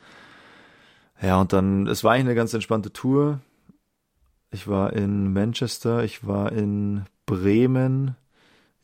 [1.22, 3.40] Ja, und dann, es war eigentlich eine ganz entspannte Tour.
[4.50, 8.16] Ich war in Manchester, ich war in Bremen,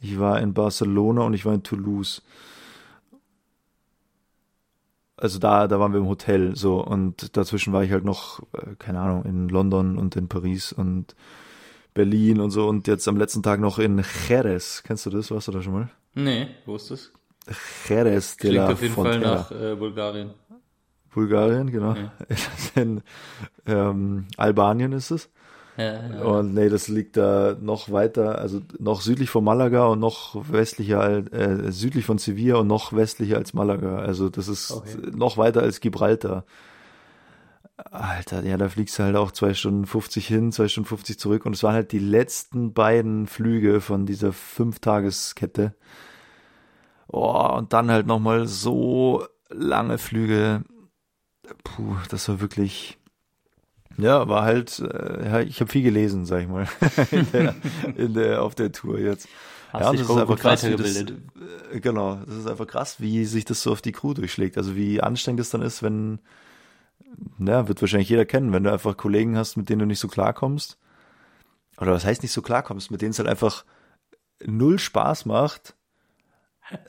[0.01, 2.23] ich war in Barcelona und ich war in Toulouse.
[5.21, 8.75] Also da, da waren wir im Hotel, so, und dazwischen war ich halt noch, äh,
[8.79, 11.15] keine Ahnung, in London und in Paris und
[11.93, 14.83] Berlin und so und jetzt am letzten Tag noch in Jerez.
[14.83, 15.31] Kennst du das?
[15.31, 15.91] Warst du da schon mal?
[16.15, 17.13] Nee, wo ist das?
[17.89, 19.35] Jerez de Klingt la auf jeden Fall Frontera.
[19.35, 20.31] nach äh, Bulgarien.
[21.13, 21.95] Bulgarien, genau.
[21.95, 22.13] Ja.
[22.81, 23.03] In
[23.67, 25.29] ähm, Albanien ist es.
[25.81, 26.23] Ja.
[26.23, 31.33] Und nee, das liegt da noch weiter, also noch südlich von Malaga und noch westlicher,
[31.33, 33.99] äh, südlich von Sevilla und noch westlicher als Malaga.
[33.99, 34.97] Also das ist Okay.
[35.15, 36.45] noch weiter als Gibraltar.
[37.91, 41.47] Alter, ja, da fliegst du halt auch zwei Stunden 50 hin, zwei Stunden 50 zurück
[41.47, 45.75] und es waren halt die letzten beiden Flüge von dieser Fünf-Tageskette.
[47.09, 50.63] Oh, und dann halt nochmal so lange Flüge.
[51.65, 52.99] Puh, das war wirklich,
[54.01, 56.67] ja, war halt, äh, ich habe viel gelesen, sag ich mal,
[57.11, 57.55] in der,
[57.97, 59.29] in der, auf der Tour jetzt.
[59.73, 63.01] Hast ja, dich das ist einfach krass, wie das, äh, genau, das ist einfach krass,
[63.01, 64.59] wie sich das so auf die Crew durchschlägt.
[64.59, 66.19] Also wie anstrengend es dann ist, wenn,
[67.39, 70.09] ja, wird wahrscheinlich jeder kennen, wenn du einfach Kollegen hast, mit denen du nicht so
[70.09, 70.77] klarkommst.
[71.81, 73.65] Oder was heißt nicht so klarkommst, mit denen es halt einfach
[74.45, 75.77] null Spaß macht.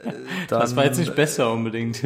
[0.04, 0.12] äh,
[0.48, 2.02] Das war jetzt dann- nicht besser unbedingt.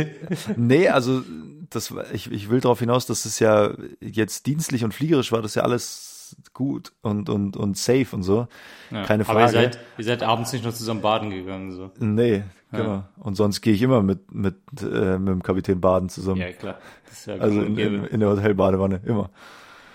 [0.57, 1.23] Nee, also
[1.69, 5.55] das, ich, ich will darauf hinaus, dass es ja jetzt dienstlich und fliegerisch war, das
[5.55, 8.47] ja alles gut und, und, und safe und so.
[8.91, 9.03] Ja.
[9.03, 9.51] Keine Aber ihr Frage.
[9.53, 11.91] seid, ihr seid abends nicht noch zusammen baden gegangen, so.
[11.99, 13.03] Nee, genau.
[13.17, 16.41] Und sonst gehe ich immer mit, mit, äh, mit dem Kapitän baden zusammen.
[16.41, 16.79] Ja, klar.
[17.05, 19.29] Das ist ja Also in, in, in der Hotelbadewanne, immer.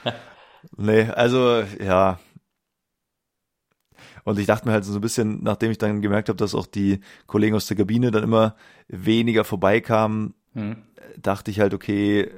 [0.76, 2.18] nee, also ja.
[4.24, 6.66] Und ich dachte mir halt so ein bisschen, nachdem ich dann gemerkt habe, dass auch
[6.66, 8.54] die Kollegen aus der Kabine dann immer
[8.86, 10.76] weniger vorbeikamen, Hm.
[11.20, 12.30] dachte ich halt, okay,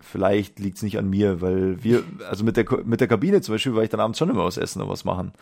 [0.00, 3.74] vielleicht liegt's nicht an mir, weil wir, also mit der, mit der Kabine zum Beispiel
[3.74, 5.32] war ich dann abends schon immer was essen und was machen.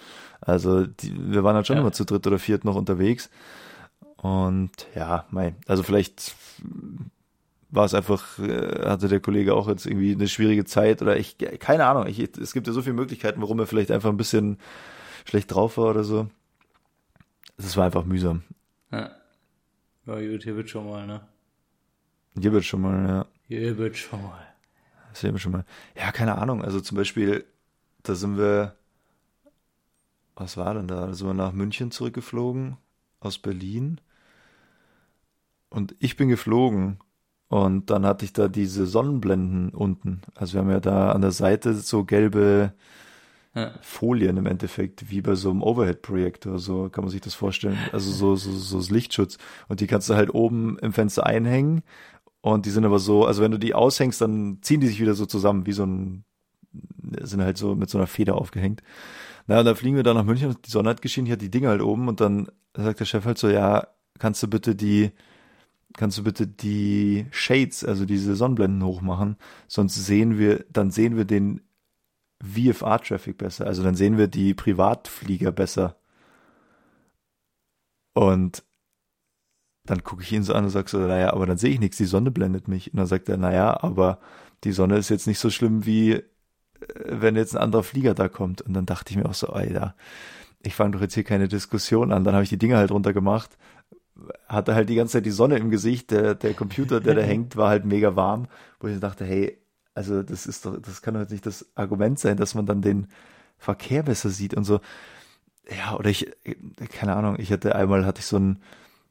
[0.40, 1.82] Also die, wir waren halt schon Ja.
[1.82, 3.30] immer zu dritt oder viert noch unterwegs.
[4.16, 6.34] Und ja, mei, also vielleicht
[7.70, 11.36] war es einfach, äh, hatte der Kollege auch jetzt irgendwie eine schwierige Zeit oder ich,
[11.58, 14.58] keine Ahnung, ich, es gibt ja so viele Möglichkeiten, warum er vielleicht einfach ein bisschen
[15.26, 16.28] schlecht drauf war oder so.
[17.58, 18.42] Es war einfach mühsam.
[18.90, 19.10] Ja.
[20.06, 21.20] Ja, gut, hier wird schon mal, ne?
[22.38, 23.26] Hier wird schon mal, ja.
[23.48, 24.46] Hier wird schon mal.
[25.10, 25.64] Das sehen wir schon mal.
[25.96, 26.62] Ja, keine Ahnung.
[26.62, 27.44] Also zum Beispiel,
[28.02, 28.76] da sind wir,
[30.34, 31.06] was war denn da?
[31.06, 32.76] Da sind wir nach München zurückgeflogen
[33.20, 34.00] aus Berlin.
[35.70, 36.98] Und ich bin geflogen.
[37.48, 40.22] Und dann hatte ich da diese Sonnenblenden unten.
[40.34, 42.74] Also wir haben ja da an der Seite so gelbe
[43.54, 43.72] Ja.
[43.80, 47.78] Folien im Endeffekt, wie bei so einem Overhead-Projektor, so kann man sich das vorstellen.
[47.92, 49.38] Also so, so, so das Lichtschutz.
[49.68, 51.82] Und die kannst du halt oben im Fenster einhängen.
[52.46, 55.14] Und die sind aber so, also wenn du die aushängst, dann ziehen die sich wieder
[55.14, 56.24] so zusammen, wie so ein,
[57.20, 58.84] sind halt so mit so einer Feder aufgehängt.
[59.48, 61.50] Na, und dann fliegen wir da nach München, die Sonne hat geschienen, hier hat die
[61.50, 63.88] Dinger halt oben und dann sagt der Chef halt so, ja,
[64.20, 65.10] kannst du bitte die,
[65.94, 71.24] kannst du bitte die Shades, also diese Sonnenblenden hochmachen, sonst sehen wir, dann sehen wir
[71.24, 71.62] den
[72.44, 75.96] VFR-Traffic besser, also dann sehen wir die Privatflieger besser.
[78.14, 78.62] Und
[79.86, 81.96] dann gucke ich ihn so an und sag so, naja, aber dann sehe ich nichts,
[81.96, 82.92] die Sonne blendet mich.
[82.92, 84.18] Und dann sagt er, naja, aber
[84.64, 86.22] die Sonne ist jetzt nicht so schlimm wie äh,
[87.06, 88.62] wenn jetzt ein anderer Flieger da kommt.
[88.62, 89.94] Und dann dachte ich mir auch so, Alter,
[90.62, 92.24] ich fange doch jetzt hier keine Diskussion an.
[92.24, 93.56] Dann habe ich die Dinger halt runtergemacht,
[94.48, 97.56] hatte halt die ganze Zeit die Sonne im Gesicht, der, der Computer, der da hängt,
[97.56, 98.46] war halt mega warm,
[98.80, 99.58] wo ich dachte, hey,
[99.94, 102.82] also das ist doch, das kann doch jetzt nicht das Argument sein, dass man dann
[102.82, 103.08] den
[103.58, 104.80] Verkehr besser sieht und so.
[105.70, 106.30] Ja, oder ich,
[106.92, 108.60] keine Ahnung, ich hatte einmal, hatte ich so einen,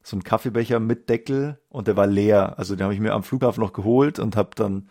[0.06, 2.60] so einen Kaffeebecher mit Deckel und der war leer.
[2.60, 4.88] Also den habe ich mir am Flughafen noch geholt und habe dann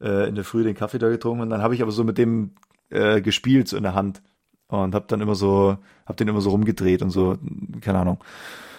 [0.00, 2.16] äh, in der Früh den Kaffee da getrunken und dann habe ich aber so mit
[2.16, 2.52] dem
[2.88, 4.22] äh, gespielt so in der Hand
[4.68, 7.36] und habe dann immer so, habe den immer so rumgedreht und so,
[7.82, 8.24] keine Ahnung.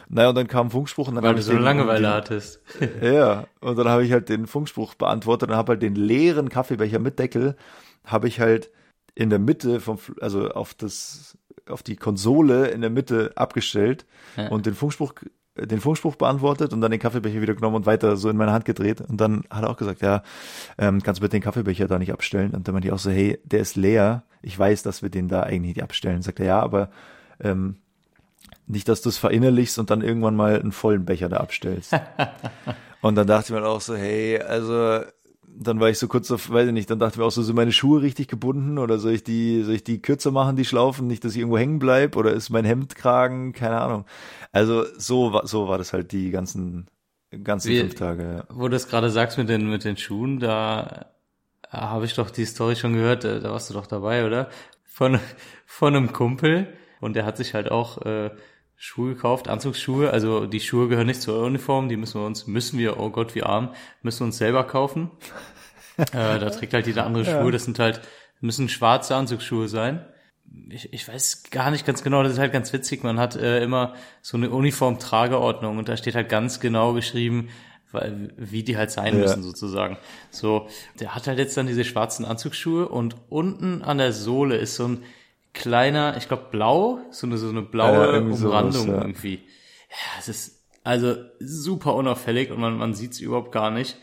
[0.10, 2.62] Naja, und dann kam ein Funkspruch und dann Weil du so eine Langeweile hattest.
[3.02, 6.98] ja, und dann habe ich halt den Funkspruch beantwortet und habe halt den leeren Kaffeebecher
[6.98, 7.56] mit Deckel,
[8.04, 8.72] habe ich halt
[9.14, 11.38] in der Mitte vom, also auf das,
[11.70, 14.50] auf die Konsole in der Mitte abgestellt Ja.
[14.50, 15.14] und den Funkspruch,
[15.56, 18.66] den Funkspruch beantwortet und dann den Kaffeebecher wieder genommen und weiter so in meine Hand
[18.66, 19.02] gedreht.
[19.02, 20.22] Und dann hat er auch gesagt, ja,
[20.78, 22.54] ähm, kannst du bitte den Kaffeebecher da nicht abstellen?
[22.54, 24.24] Und dann meinte ich auch so, hey, der ist leer.
[24.42, 26.22] Ich weiß, dass wir den da eigentlich nicht abstellen.
[26.22, 26.90] Sagt er, ja, aber
[27.40, 27.78] ähm,
[28.68, 31.94] nicht, dass du es verinnerlichst und dann irgendwann mal einen vollen Becher da abstellst.
[33.02, 35.02] und dann dachte ich mir auch so, hey, also
[35.58, 37.42] dann war ich so kurz auf, weiß ich nicht, dann dachte ich mir auch so,
[37.42, 40.66] sind meine Schuhe richtig gebunden oder soll ich die, soll ich die kürzer machen, die
[40.66, 44.06] Schlaufen, nicht, dass ich irgendwo hängen bleib oder ist mein Hemdkragen, keine Ahnung.
[44.52, 46.88] Also so war, so war das halt die ganzen,
[47.44, 48.24] ganzen Wir- fünf Tage.
[48.24, 48.56] Ja.
[48.56, 51.06] Wo du das gerade sagst mit den, mit den Schuhen, da
[51.64, 54.50] äh, habe ich doch die Story schon gehört, äh, da warst du doch dabei, oder?
[54.84, 55.20] Von,
[55.66, 56.68] von einem Kumpel
[57.02, 58.32] und der hat sich halt auch äh,
[58.78, 62.78] Schuhe gekauft, Anzugsschuhe, also die Schuhe gehören nicht zur Uniform, die müssen wir uns, müssen
[62.78, 65.12] wir, oh Gott, wie arm, müssen wir uns selber kaufen.
[65.98, 68.02] äh, da trägt halt jeder andere Schuhe, das sind halt,
[68.42, 70.06] müssen schwarze Anzugsschuhe sein.
[70.70, 73.64] Ich, ich weiß gar nicht ganz genau, das ist halt ganz witzig, man hat äh,
[73.64, 77.50] immer so eine Uniform-Trageordnung und da steht halt ganz genau geschrieben,
[77.92, 79.22] weil, wie die halt sein Ja.
[79.22, 79.98] müssen sozusagen.
[80.30, 80.68] So,
[81.00, 84.88] der hat halt jetzt dann diese schwarzen Anzugsschuhe und unten an der Sohle ist so
[84.88, 85.04] ein
[85.56, 89.02] kleiner, ich glaube blau, so eine so eine blaue Ja, irgendwie Umrandung sowas, ja.
[89.02, 89.36] irgendwie.
[89.90, 93.98] Ja, es ist also super unauffällig und man man sieht's überhaupt gar nicht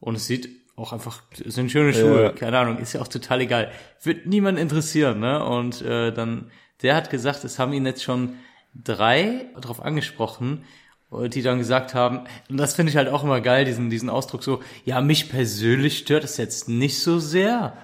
[0.00, 2.30] und es sieht auch einfach es sind schöne Schuhe, Ja.
[2.32, 3.70] keine Ahnung, ist ja auch total egal.
[4.02, 5.44] Wird niemand interessieren, ne?
[5.44, 6.50] Und äh, dann
[6.82, 8.34] der hat gesagt, es haben ihn jetzt schon
[8.74, 10.64] drei darauf angesprochen,
[11.12, 14.10] äh, die dann gesagt haben, und das finde ich halt auch immer geil, diesen, diesen
[14.10, 17.76] Ausdruck so, ja, mich persönlich stört es jetzt nicht so sehr.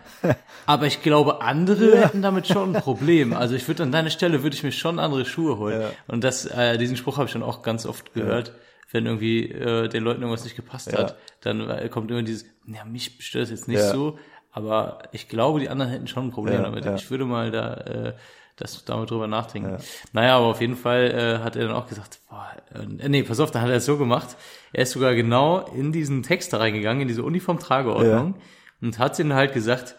[0.66, 3.32] Aber ich glaube, andere hätten damit schon ein Problem.
[3.32, 5.80] Also ich würde an deiner Stelle würde ich mir schon andere Schuhe holen.
[5.80, 5.90] Ja.
[6.06, 8.52] Und das, äh, diesen Spruch habe ich schon auch ganz oft gehört.
[8.92, 12.84] Wenn irgendwie äh, den Leuten irgendwas nicht gepasst hat, dann äh, kommt immer dieses, ja,
[12.84, 13.92] mich stört es jetzt nicht Ja.
[13.92, 14.18] so,
[14.52, 16.84] aber ich glaube, die anderen hätten schon ein Problem Ja, damit.
[16.84, 16.94] ja.
[16.96, 18.12] Ich würde mal da äh,
[18.56, 19.78] das damit drüber nachdenken.
[20.12, 23.38] Naja, aber auf jeden Fall äh, hat er dann auch gesagt, boah, äh, nee, pass
[23.40, 24.36] auf, dann hat er es so gemacht.
[24.72, 28.34] Er ist sogar genau in diesen Text da reingegangen, in diese Uniform-Trageordnung
[28.82, 29.94] und hat ihnen halt gesagt,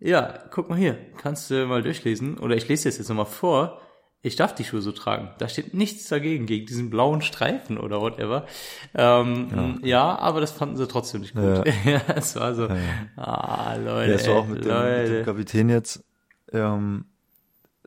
[0.00, 2.38] ja, guck mal hier, kannst du mal durchlesen?
[2.38, 3.80] Oder ich lese das jetzt nochmal vor.
[4.20, 5.30] Ich darf die Schuhe so tragen.
[5.38, 8.46] Da steht nichts dagegen, gegen diesen blauen Streifen oder whatever.
[8.94, 10.18] Ähm, ja.
[10.18, 11.64] aber das fanden sie trotzdem nicht gut.
[11.84, 12.68] Ja, es war so,
[13.16, 15.22] ah, Leute, Ja, war auch mit dem, mit dem Leute.
[15.24, 16.04] Kapitän jetzt.
[16.52, 17.04] Ähm,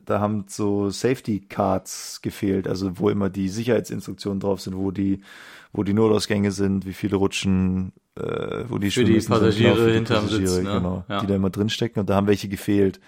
[0.04, 5.22] da haben so Safety Cards gefehlt, also wo immer die Sicherheitsinstruktionen drauf sind, wo die,
[5.72, 9.94] wo die Notausgänge sind, wie viele rutschen, äh, wo die Für die sind, Passagiere die
[9.94, 10.78] hinterm Sitz, Passagiere, ne?
[10.80, 11.20] genau, Ja.
[11.20, 13.00] die da immer drinstecken und da haben welche gefehlt.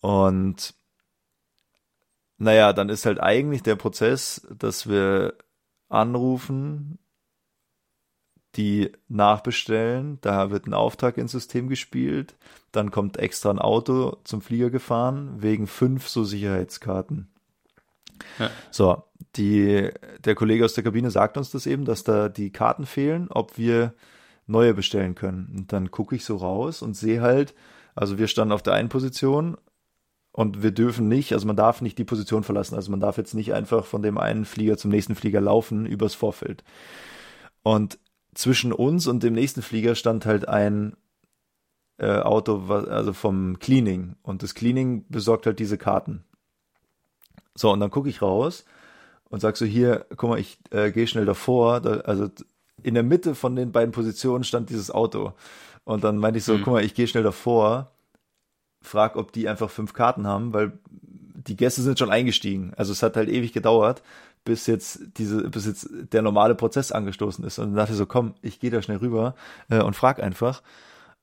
[0.00, 0.74] Und
[2.38, 5.34] naja, dann ist halt eigentlich der Prozess, dass wir
[5.88, 6.98] anrufen,
[8.56, 12.36] die nachbestellen, da wird ein Auftrag ins System gespielt,
[12.72, 17.28] dann kommt extra ein Auto zum Flieger gefahren, wegen fünf so Sicherheitskarten.
[18.38, 18.50] Ja.
[18.70, 19.02] So,
[19.36, 19.90] die,
[20.24, 23.58] der Kollege aus der Kabine sagt uns das eben, dass da die Karten fehlen, ob
[23.58, 23.94] wir
[24.46, 25.52] neue bestellen können.
[25.56, 27.54] Und dann gucke ich so raus und sehe halt,
[27.94, 29.56] also wir standen auf der einen Position
[30.32, 32.74] und wir dürfen nicht, also man darf nicht die Position verlassen.
[32.74, 36.14] Also man darf jetzt nicht einfach von dem einen Flieger zum nächsten Flieger laufen übers
[36.14, 36.62] Vorfeld.
[37.62, 37.98] Und
[38.34, 40.96] zwischen uns und dem nächsten Flieger stand halt ein
[41.98, 44.16] äh, Auto, also vom Cleaning.
[44.22, 46.24] Und das Cleaning besorgt halt diese Karten.
[47.56, 48.64] So, und dann gucke ich raus
[49.28, 51.80] und sag so, hier, guck mal, ich äh, gehe schnell davor.
[51.80, 52.28] Da, also
[52.82, 55.32] in der Mitte von den beiden Positionen stand dieses Auto.
[55.84, 57.90] Und dann meinte ich so, guck mal, ich gehe schnell davor,
[58.82, 60.78] frag, ob die einfach fünf Karten haben, weil
[61.46, 62.72] die Gäste sind schon eingestiegen.
[62.76, 64.02] Also es hat halt ewig gedauert,
[64.44, 67.58] bis jetzt diese, bis jetzt der normale Prozess angestoßen ist.
[67.58, 69.34] Und dann dachte ich so, komm, ich gehe da schnell rüber
[69.68, 70.62] äh, und frag einfach,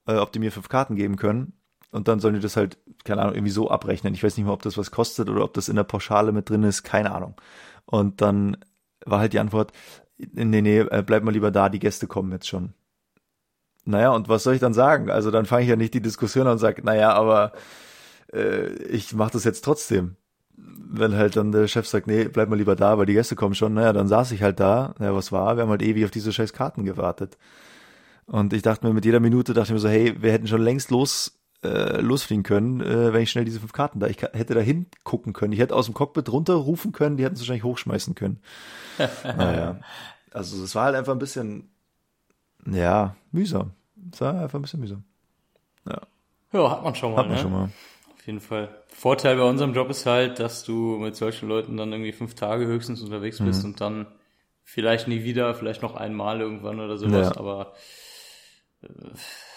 [0.08, 1.54] äh, ob die mir fünf Karten geben können.
[1.94, 4.16] Und dann sollen die das halt, keine Ahnung, irgendwie so abrechnen.
[4.16, 6.50] Ich weiß nicht mehr, ob das was kostet oder ob das in der Pauschale mit
[6.50, 7.36] drin ist, keine Ahnung.
[7.86, 8.58] Und dann
[9.06, 9.72] war halt die Antwort,
[10.18, 12.74] nee, nee, äh, bleib mal lieber da, die Gäste kommen jetzt schon.
[13.86, 15.12] Naja, und was soll ich dann sagen?
[15.12, 17.52] Also dann fange ich ja nicht die Diskussion an und sage, naja, aber
[18.34, 20.16] äh, ich mache das jetzt trotzdem.
[20.56, 23.54] Wenn halt dann der Chef sagt, nee, bleib mal lieber da, weil die Gäste kommen
[23.54, 25.58] schon, naja, dann saß ich halt da, naja, was war?
[25.58, 27.38] Wir haben halt ewig auf diese scheiß Karten gewartet.
[28.26, 30.62] Und ich dachte mir, mit jeder Minute dachte ich mir so, hey, wir hätten schon
[30.62, 34.54] längst los, äh, losfliegen können, äh, wenn ich schnell diese fünf Karten da, ich hätte
[34.54, 38.16] da hingucken können, ich hätte aus dem Cockpit runterrufen können, die hätten es wahrscheinlich hochschmeißen
[38.16, 38.40] können.
[39.24, 39.80] naja,
[40.32, 41.70] also es war halt einfach ein bisschen,
[42.66, 43.72] ja, mühsam.
[44.12, 45.04] Es war einfach ein bisschen mühsam.
[46.54, 47.42] Ja, hat man schon mal, Hat man ne?
[47.42, 47.64] schon mal.
[48.14, 48.70] Auf jeden Fall.
[48.90, 52.66] Vorteil bei unserem Job ist halt, dass du mit solchen Leuten dann irgendwie fünf Tage
[52.68, 53.46] höchstens unterwegs Mhm.
[53.46, 54.06] bist und dann
[54.64, 57.38] vielleicht nie wieder, vielleicht noch einmal irgendwann oder sowas, Ja.
[57.38, 57.74] aber
[58.84, 58.88] äh,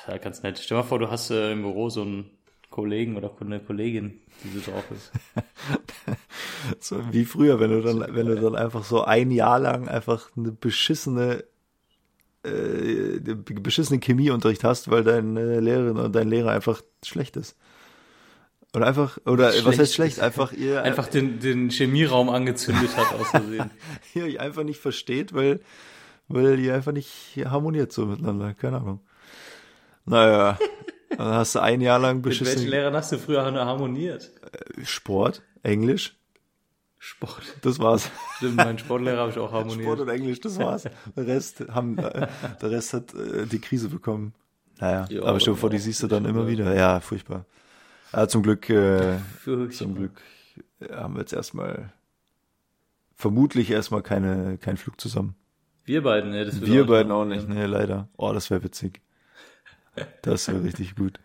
[0.09, 0.59] ja, ganz nett.
[0.59, 2.31] Stell dir mal vor, du hast äh, im Büro so einen
[2.71, 5.13] Kollegen oder eine Kollegin, die so drauf ist.
[6.81, 10.31] So wie früher, wenn du dann, wenn du dann einfach so ein Jahr lang einfach
[10.37, 11.45] eine beschissene,
[12.45, 17.57] äh, beschissene Chemieunterricht hast, weil deine Lehrerin oder dein Lehrer einfach schlecht ist.
[18.75, 20.21] Oder einfach, oder was Schlecht heißt schlecht?
[20.21, 23.71] Einfach ihr, Einfach den, den Chemieraum angezündet hat aus Versehen.
[24.15, 25.61] ihr euch einfach nicht versteht, weil,
[26.29, 28.55] weil ihr einfach nicht harmoniert so miteinander.
[28.55, 29.01] Keine Ahnung.
[30.07, 30.59] Naja,
[31.11, 34.31] dann hast du ein Jahr lang Mit welchen beschissen Lehrern hast du früher harmoniert?
[34.85, 36.17] Sport, Englisch,
[36.99, 37.43] Sport.
[37.63, 38.11] das war's.
[38.37, 39.83] Stimmt, mein Sportlehrer habe ich auch harmoniert.
[39.83, 40.85] Sport und Englisch, das war's.
[41.17, 42.29] Der Rest haben, äh,
[42.61, 44.33] der Rest hat äh, die Krise bekommen.
[44.79, 46.75] Naja, Ja, aber stell dir vor, die siehst du dann immer wieder.
[46.75, 47.45] Ja, furchtbar.
[48.13, 49.71] Ja, zum Glück, äh, Furchtbar.
[49.77, 50.21] zum Glück
[50.81, 51.93] äh, haben wir jetzt erstmal,
[53.15, 55.35] vermutlich erstmal keine, keinen Flug zusammen.
[55.85, 56.45] Wir beiden, ne?
[56.45, 58.09] Das wird Wir beiden auch nicht, nee, leider.
[58.17, 59.01] Oh, das wäre witzig.
[60.23, 61.21] Das wäre richtig gut.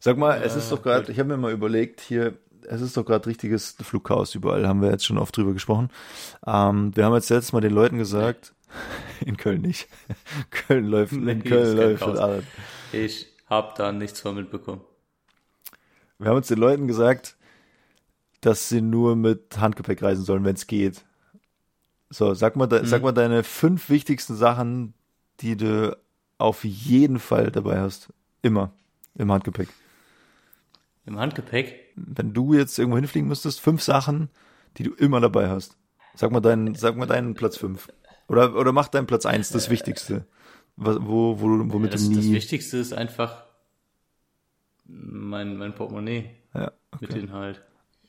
[0.00, 2.36] Sag mal, es ist doch gerade, ich habe mir mal überlegt, hier,
[2.66, 5.90] es ist doch gerade richtiges Flugchaos überall, haben wir jetzt schon oft drüber gesprochen.
[6.46, 8.54] Ähm, wir haben jetzt letztes Mal den Leuten gesagt,
[9.24, 9.88] in Köln nicht.
[10.50, 12.44] Köln läuft, Nee, in Köln läuft alles.
[12.92, 14.82] Ich hab da nichts von mitbekommen.
[16.18, 17.36] Wir haben uns den Leuten gesagt,
[18.40, 21.04] dass sie nur mit Handgepäck reisen sollen, wenn es geht.
[22.10, 24.94] So, sag mal, de, sag mal deine fünf wichtigsten Sachen,
[25.40, 25.96] die du
[26.38, 28.12] auf jeden Fall dabei hast.
[28.42, 28.72] Immer.
[29.14, 29.68] Im Handgepäck.
[31.06, 31.92] Im Handgepäck?
[31.96, 34.28] Wenn du jetzt irgendwo hinfliegen müsstest, fünf Sachen,
[34.76, 35.76] die du immer dabei hast.
[36.14, 37.88] Sag mal deinen, sag mal deinen Platz fünf.
[38.28, 40.26] Oder, oder mach deinen Platz eins, das Wichtigste.
[40.76, 42.32] Was, wo, wo, womit das, du das nie.
[42.32, 43.44] Wichtigste ist einfach
[44.86, 47.20] mein, mein Portemonnaie Ja, mit okay.
[47.20, 47.62] Inhalt.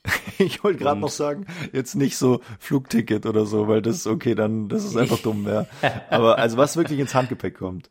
[0.38, 4.36] Ich wollte gerade noch sagen, jetzt nicht so Flugticket oder so, weil das ist okay,
[4.36, 5.66] dann das ist einfach dumm, ja.
[6.10, 7.90] Aber also was wirklich ins Handgepäck kommt.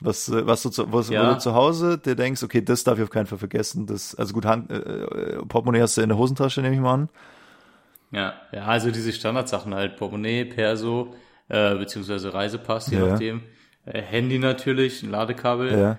[0.00, 1.22] Was, äh, was du zu, was, Ja.
[1.22, 3.86] wo du zu Hause dir denkst, okay, das darf ich auf keinen Fall vergessen.
[3.86, 6.94] Das, also gut, Hand, äh, äh, Portemonnaie hast du in der Hosentasche, nehme ich mal
[6.94, 7.08] an.
[8.10, 11.14] Ja, ja, also diese Standardsachen halt, Portemonnaie, Perso,
[11.48, 13.06] äh, beziehungsweise Reisepass, je Ja.
[13.08, 13.42] nachdem.
[13.84, 15.78] Äh, Handy natürlich, ein Ladekabel.
[15.78, 15.98] Ja.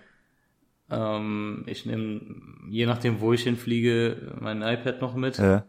[0.90, 2.22] Ähm, ich nehme,
[2.70, 5.38] je nachdem, wo ich hinfliege, mein iPad noch mit.
[5.38, 5.66] Ja,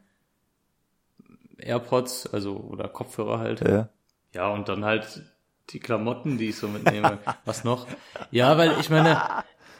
[1.58, 3.60] AirPods, also oder Kopfhörer halt.
[3.60, 3.88] ja.
[4.32, 5.22] Ja, und dann halt
[5.72, 7.18] die Klamotten, die ich so mitnehme.
[7.44, 7.86] Was noch?
[8.30, 9.20] Ja, weil ich meine,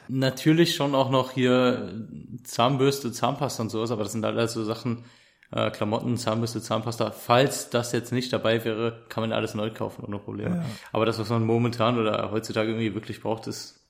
[0.07, 2.05] natürlich schon auch noch hier
[2.43, 5.05] Zahnbürste, Zahnpasta und sowas, aber das sind alles so Sachen,
[5.51, 7.11] äh, Klamotten, Zahnbürste, Zahnpasta.
[7.11, 10.65] Falls das jetzt nicht dabei wäre, kann man alles neu kaufen ohne Probleme.
[10.91, 13.85] Aber das, was man momentan oder heutzutage irgendwie wirklich braucht, ist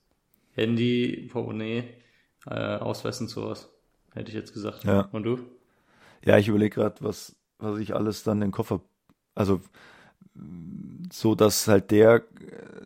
[0.54, 1.84] Handy, Portemonnaie,
[2.48, 3.70] äh, Ausweis und sowas.
[4.14, 4.84] Hätte ich jetzt gesagt.
[4.84, 5.08] Ja.
[5.12, 5.40] Und du?
[6.26, 8.82] Ja, ich überlege gerade, was, was ich alles dann in den Koffer,
[9.36, 9.62] also
[11.12, 12.24] so, dass halt der,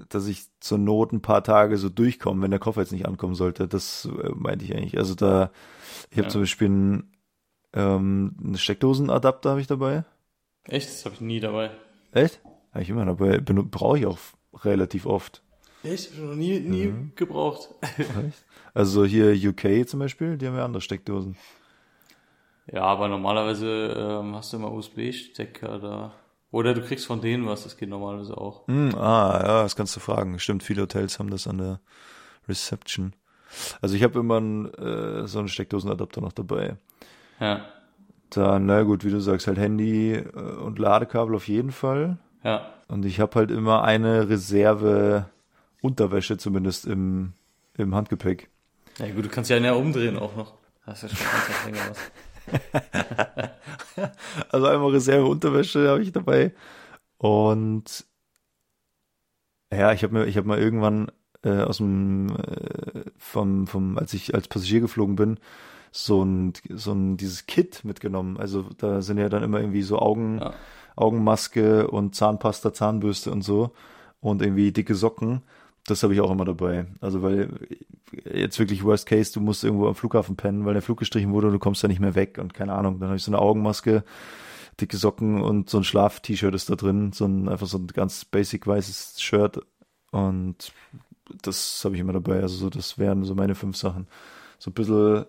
[0.10, 3.36] dass ich zur Not ein paar Tage so durchkomme, wenn der Koffer jetzt nicht ankommen
[3.36, 3.68] sollte.
[3.68, 4.98] Das äh, meinte ich eigentlich.
[4.98, 5.52] Also da,
[6.12, 6.30] ich habe Ja.
[6.30, 7.12] zum Beispiel einen,
[7.74, 10.06] ähm, einen Steckdosenadapter habe ich dabei.
[10.68, 10.90] Echt?
[10.90, 11.72] Das habe ich nie dabei.
[12.12, 12.40] Echt?
[12.72, 13.40] Habe ich immer dabei.
[13.40, 14.18] Brauche ich auch
[14.64, 15.42] relativ oft.
[15.84, 16.12] Echt?
[16.14, 17.12] Ich noch nie, nie Mhm.
[17.16, 17.70] gebraucht.
[18.74, 21.38] Also hier UK zum Beispiel, die haben ja andere Steckdosen.
[22.72, 26.14] Ja, aber normalerweise ähm, hast du immer USB-Stecker da.
[26.52, 28.68] Oder du kriegst von denen was, das geht normalerweise auch.
[28.68, 30.40] Hm, ah, ja, das kannst du fragen.
[30.40, 31.80] Stimmt, viele Hotels haben das an der
[32.48, 33.14] Reception.
[33.82, 36.78] Also ich habe immer einen, äh, so einen Steckdosenadapter noch dabei.
[37.40, 37.66] Ja,
[38.30, 42.18] Dann, na gut, wie du sagst, halt Handy äh, und Ladekabel auf jeden Fall.
[42.44, 42.72] ja.
[42.88, 45.26] Und ich habe halt immer eine Reserve
[45.82, 47.34] Unterwäsche zumindest im,
[47.78, 48.50] im Handgepäck.
[49.00, 50.54] Ja gut, du kannst ja näher umdrehen auch noch.
[50.86, 51.98] Das ist ja schon ganz länger was.
[54.50, 56.54] Also einmal Reserve Unterwäsche habe ich dabei.
[57.18, 58.06] Und
[59.72, 61.12] ja, ich habe mir, ich habe mal irgendwann
[61.44, 65.40] äh, aus dem äh, vom, vom, als ich als Passagier geflogen bin,
[65.92, 68.38] so ein, so ein dieses Kit mitgenommen.
[68.40, 70.54] Also da sind ja dann immer irgendwie so Augen, Ja.
[70.96, 73.72] Augenmaske und Zahnpasta, Zahnbürste und so
[74.22, 75.44] und irgendwie dicke Socken.
[75.88, 76.88] Das habe ich auch immer dabei.
[77.00, 77.50] Also weil
[78.24, 81.48] jetzt wirklich Worst Case, du musst irgendwo am Flughafen pennen, weil der Flug gestrichen wurde
[81.48, 83.00] und du kommst da nicht mehr weg und keine Ahnung.
[83.00, 84.04] Dann habe ich so eine Augenmaske,
[84.82, 88.26] dicke Socken und so ein Schlaf-T-Shirt ist da drin, so ein einfach so ein ganz
[88.26, 89.60] basic weißes Shirt
[90.12, 90.72] und
[91.42, 92.42] das habe ich immer dabei.
[92.42, 94.08] Also so, das wären so meine fünf Sachen.
[94.58, 95.26] So ein bisschen,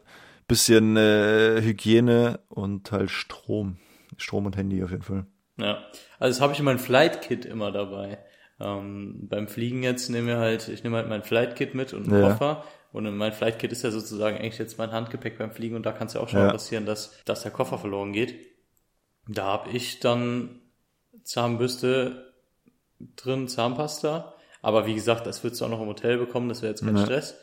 [0.47, 3.79] bisschen äh, Hygiene und halt Strom.
[4.17, 5.27] Strom und Handy auf jeden Fall.
[5.59, 5.79] Ja,
[6.19, 8.19] also das habe ich in meinem Flight Kit immer dabei.
[8.59, 12.09] Ähm, beim Fliegen jetzt nehmen wir halt, ich nehme halt mein Flight Kit mit und
[12.09, 12.29] einen Ja.
[12.31, 12.65] Koffer.
[12.93, 15.85] Und in mein Flight Kit ist ja sozusagen eigentlich jetzt mein Handgepäck beim Fliegen und
[15.85, 16.51] da kann es ja auch schon Ja.
[16.51, 18.35] passieren, dass, dass der Koffer verloren geht.
[19.29, 20.61] Da habe ich dann
[21.25, 22.33] Zahnbürste
[23.17, 24.33] drin, Zahnpasta.
[24.63, 26.97] Aber wie gesagt, das würdest du auch noch im Hotel bekommen, das wäre jetzt kein
[26.97, 27.05] Ja.
[27.05, 27.37] Stress.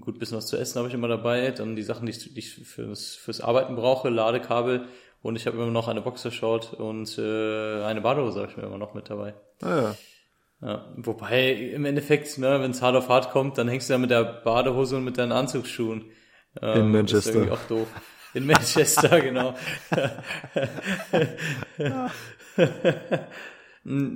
[0.00, 1.50] Gut, bisschen was zu essen habe ich immer dabei.
[1.50, 4.86] Dann die Sachen, die ich, die ich fürs, fürs Arbeiten brauche, Ladekabel.
[5.22, 8.78] Und ich habe immer noch eine Boxershort und äh, eine Badehose habe ich mir immer
[8.78, 9.34] noch mit dabei.
[9.60, 9.96] Ah, ja.
[10.62, 13.98] Ja, wobei im Endeffekt, ne, wenn es hart auf hart kommt, dann hängst du ja
[13.98, 16.06] mit der Badehose und mit deinen Anzugsschuhen.
[16.62, 17.30] Ähm, In Manchester.
[17.30, 17.88] Ist irgendwie auch doof.
[18.34, 19.54] In Manchester, genau.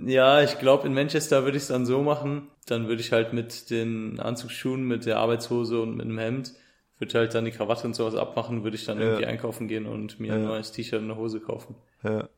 [0.06, 2.48] ja, ich glaube, in Manchester würde ich es dann so machen.
[2.66, 6.52] Dann würde ich halt mit den Anzugsschuhen, mit der Arbeitshose und mit dem Hemd,
[6.98, 9.04] würde halt dann die Krawatte und sowas abmachen, würde ich dann Ja.
[9.04, 10.48] irgendwie einkaufen gehen und mir ein Ja.
[10.48, 11.76] neues T-Shirt und eine Hose kaufen.
[12.02, 12.28] ja.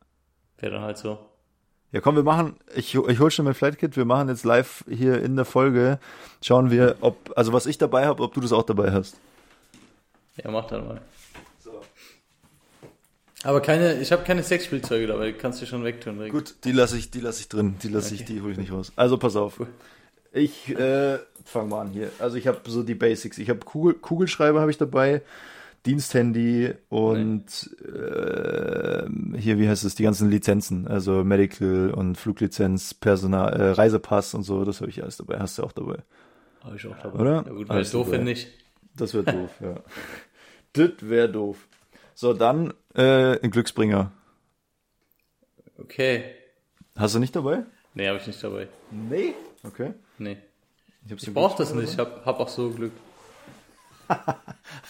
[0.59, 1.19] Wäre dann halt so.
[1.93, 5.22] Ja, komm, wir machen, ich, ich hol schon mein Flight-Kit, wir machen jetzt live hier
[5.22, 5.99] in der Folge,
[6.43, 9.16] schauen wir, ob, also was ich dabei habe, ob du das auch dabei hast.
[10.43, 11.03] Ja, mach dann mal.
[13.45, 16.14] Aber keine, ich habe keine Sexspielzeuge dabei, kannst du schon wegtun.
[16.14, 16.32] direkt.
[16.32, 18.72] Gut, die lasse ich, die lasse ich drin, die lasse ich, die hole ich nicht
[18.72, 18.93] raus.
[18.97, 19.61] Also pass auf.
[20.32, 22.11] Ich äh, fange mal an hier.
[22.18, 23.38] Also ich habe so die Basics.
[23.38, 25.22] Ich habe Kugel, Kugelschreiber habe ich dabei,
[25.87, 33.53] Diensthandy und äh, hier, wie heißt es, die ganzen Lizenzen, also Medical und Fluglizenz, Personal,
[33.53, 35.39] äh, Reisepass und so, das habe ich alles dabei.
[35.41, 35.99] Hast du auch dabei.
[36.62, 37.18] Hab ich auch dabei.
[37.18, 37.45] Oder?
[37.47, 38.49] Ja gut, Alles doof wenn nicht.
[38.97, 39.74] Das wäre doof, ja.
[40.74, 41.68] Das wäre doof.
[42.14, 44.12] So, dann äh, ein Glücksbringer.
[45.78, 46.24] Okay.
[46.97, 47.64] Hast du nicht dabei?
[47.95, 48.68] Nee, habe ich nicht dabei.
[48.91, 49.35] Nee.
[49.64, 49.95] Okay.
[50.18, 50.39] Nee.
[51.07, 52.93] Ich, Ich brauch das nicht, ich hab, hab auch so Glück.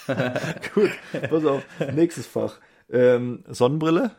[0.74, 0.90] Gut,
[1.30, 1.62] pass auf.
[1.94, 2.54] Nächstes Fach.
[2.90, 4.10] Ähm, Sonnenbrille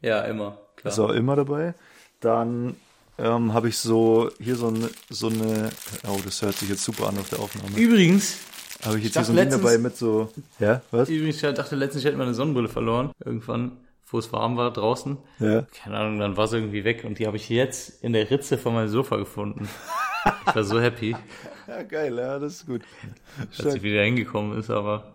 [0.00, 0.92] Ja, immer, klar.
[0.92, 1.74] ist auch immer dabei.
[2.20, 2.76] Dann
[3.18, 5.70] ähm, habe ich so hier so eine, so eine,
[6.08, 7.76] oh, das hört sich jetzt super an auf der Aufnahme.
[7.76, 8.38] Übrigens,
[8.84, 11.08] Habe ich jetzt ich hier so ein dachte Ding dabei letztens- mit so, ja, was?
[11.08, 13.10] übrigens, ich dachte letztens, ich hätte meine Sonnenbrille verloren.
[13.24, 13.72] Irgendwann,
[14.10, 15.18] wo es warm war draußen.
[15.38, 15.62] Ja.
[15.82, 18.56] Keine Ahnung, dann war sie irgendwie weg und die habe ich jetzt in der Ritze
[18.56, 19.68] von meinem Sofa gefunden.
[20.46, 21.14] Ich war so happy,
[21.70, 22.82] ja, geil, ja, das ist gut.
[23.58, 25.12] als sie wieder hingekommen ist, aber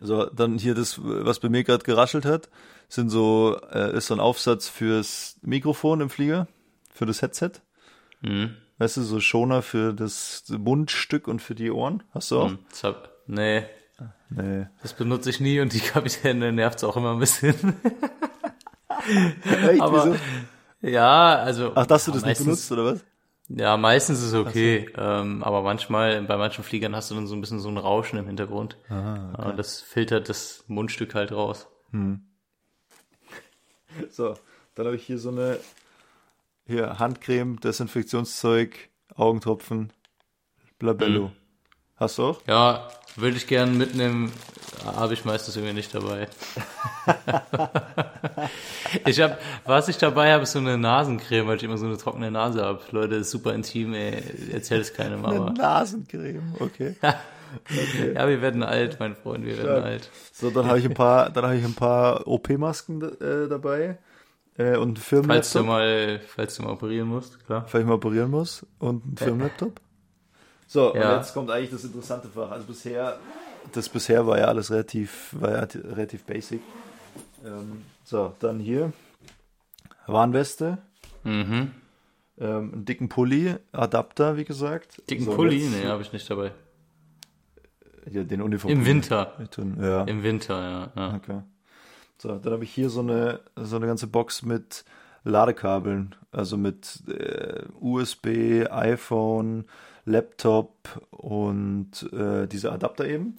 [0.00, 2.48] So, dann hier das, was bei mir gerade geraschelt hat,
[2.88, 6.48] sind so, äh, ist so ein Aufsatz fürs Mikrofon im Flieger,
[6.92, 7.52] für das Headset.
[8.22, 8.56] mhm.
[8.78, 12.02] Weißt du, so Schoner für das Mundstück und für die Ohren.
[12.14, 12.48] Hast du auch?
[12.48, 13.64] Hm, das hab, nee,
[14.30, 14.66] Nee.
[14.80, 17.54] das benutze ich nie und die Kapitäne nervt's auch immer ein bisschen.
[19.68, 19.80] Echt?
[19.82, 20.16] Aber Wieso?
[20.80, 21.72] ja, also.
[21.74, 23.04] Ach, dass du das nicht benutzt, oder was?
[23.52, 27.34] Ja, meistens ist es okay, ähm, aber manchmal, bei manchen Fliegern hast du dann so
[27.34, 28.76] ein bisschen so ein Rauschen im Hintergrund.
[29.48, 31.66] Und das filtert das Mundstück halt raus.
[34.10, 34.34] So,
[34.76, 35.58] dann habe ich hier so eine
[36.66, 39.92] hier Handcreme, Desinfektionszeug, Augentropfen,
[40.78, 41.32] Blabello.
[42.00, 42.40] Hast du auch?
[42.46, 44.32] Ja, würde ich gern mitnehmen,
[44.86, 46.28] habe ich meistens irgendwie nicht dabei.
[49.06, 49.36] ich habe,
[49.66, 52.64] was ich dabei habe, ist so eine Nasencreme, weil ich immer so eine trockene Nase
[52.64, 52.80] habe.
[52.92, 54.22] Leute, ist super intim, ey.
[54.50, 55.50] Erzähl es keinem, aber.
[55.50, 56.96] Nasencreme, okay.
[58.14, 59.84] Ja, wir werden alt, mein Freund, wir werden Stark.
[59.84, 60.10] alt.
[60.32, 63.98] So, dann habe ich ein paar, dann habe ich ein paar OP-Masken äh, dabei
[64.56, 67.64] äh, und einen Falls du Firmenlaptop, mal, falls du mal operieren musst, klar.
[67.66, 69.80] falls ich mal operieren muss und einen Firmenlaptop.
[70.72, 71.10] So, Ja.
[71.14, 72.52] und jetzt kommt eigentlich das interessante Fach.
[72.52, 73.18] Also bisher,
[73.72, 76.60] das bisher war ja alles relativ, war ja relativ basic.
[77.44, 78.92] Ähm, so, dann hier
[80.06, 80.78] Warnweste,
[81.24, 81.72] Mhm.
[82.38, 85.02] ähm, einen dicken Pulli, Adapter, wie gesagt.
[85.10, 85.56] Dicken so, Pulli?
[85.58, 86.52] jetzt- Nee, habe ich nicht dabei.
[88.08, 88.72] Ja, den Uniform.
[88.72, 89.34] Im Winter.
[89.80, 90.04] Ja.
[90.04, 90.92] Im Winter, ja.
[90.94, 91.14] ja.
[91.16, 91.40] Okay.
[92.18, 94.84] So, dann habe ich hier so eine, so eine ganze Box mit
[95.24, 99.64] Ladekabeln, also mit äh, USB, iPhone,
[100.04, 100.72] Laptop
[101.10, 103.38] und äh, diese Adapter eben.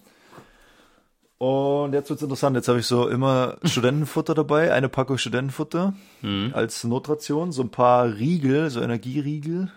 [1.38, 2.54] Und jetzt wird's interessant.
[2.56, 6.52] Jetzt habe ich so immer Studentenfutter dabei, eine Packung Studentenfutter Mhm.
[6.54, 9.72] als Notration, so ein paar Riegel, so Energieriegel.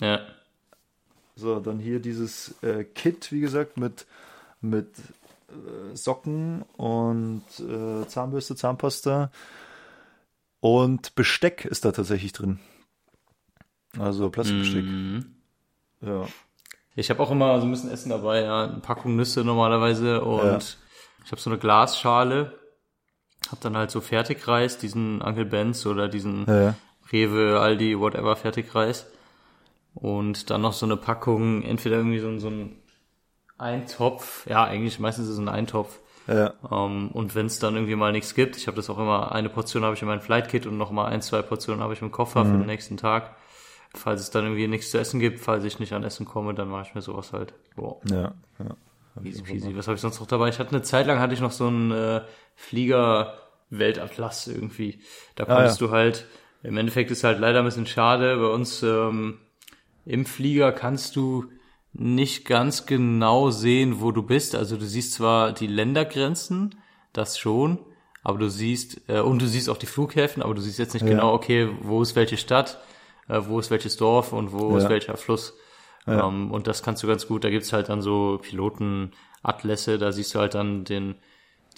[0.00, 0.20] Ja.
[1.36, 4.06] So, dann hier dieses äh, Kit, wie gesagt, mit,
[4.62, 4.88] mit
[5.50, 9.30] äh, Socken und äh, Zahnbürste, Zahnpasta.
[10.60, 12.60] Und Besteck ist da tatsächlich drin.
[13.98, 14.84] Also Plastikbesteck.
[14.84, 15.26] Mhm.
[16.04, 16.26] Ja.
[16.96, 20.44] Ich habe auch immer so ein bisschen Essen dabei, ja, eine Packung Nüsse normalerweise und
[20.46, 20.58] Ja.
[21.24, 22.52] ich habe so eine Glasschale,
[23.48, 26.74] habe dann halt so Fertigreis, diesen Uncle Benz oder diesen Ja.
[27.12, 29.06] Rewe, Aldi, whatever Fertigreis
[29.94, 32.76] und dann noch so eine Packung, entweder irgendwie so, ein- so ein
[33.58, 36.54] Eintopf, ja eigentlich meistens ist es ein Eintopf Ja.
[36.70, 39.48] ähm, und wenn es dann irgendwie mal nichts gibt, ich habe das auch immer, eine
[39.48, 42.10] Portion habe ich in meinem Flight-Kit und noch mal ein, zwei Portionen habe ich im
[42.10, 43.36] Koffer für den nächsten Tag.
[43.94, 46.68] Falls es dann irgendwie nichts zu essen gibt, falls ich nicht an Essen komme, dann
[46.68, 47.54] mache ich mir sowas halt.
[47.76, 48.34] Boah, Ja.
[48.58, 48.76] ja.
[49.22, 49.76] easy peasy.
[49.76, 50.48] Was habe ich sonst noch dabei?
[50.48, 52.22] Ich hatte eine Zeit lang hatte ich noch so einen äh,
[52.56, 53.38] Flieger
[53.70, 55.00] Weltatlas irgendwie.
[55.36, 55.86] Da konntest ja.
[55.86, 56.26] du halt,
[56.62, 59.38] im Endeffekt ist halt leider ein bisschen schade, bei uns ähm,
[60.04, 61.46] im Flieger kannst du
[61.92, 64.54] nicht ganz genau sehen, wo du bist.
[64.54, 66.74] Also du siehst zwar die Ländergrenzen,
[67.12, 67.78] das schon,
[68.24, 71.04] aber du siehst, äh, und du siehst auch die Flughäfen, aber du siehst jetzt nicht
[71.04, 71.10] Ja.
[71.10, 72.80] genau, okay, wo ist welche Stadt,
[73.28, 74.78] äh, wo ist welches Dorf und wo Ja.
[74.78, 75.54] ist welcher Fluss.
[76.06, 76.26] Ja.
[76.28, 80.34] Ähm, und das kannst du ganz gut, da gibt's halt dann so Pilotenatlässe, da siehst
[80.34, 81.16] du halt dann den,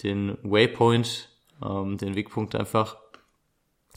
[0.03, 1.29] den Waypoint,
[1.63, 2.97] ähm, den Wegpunkt einfach.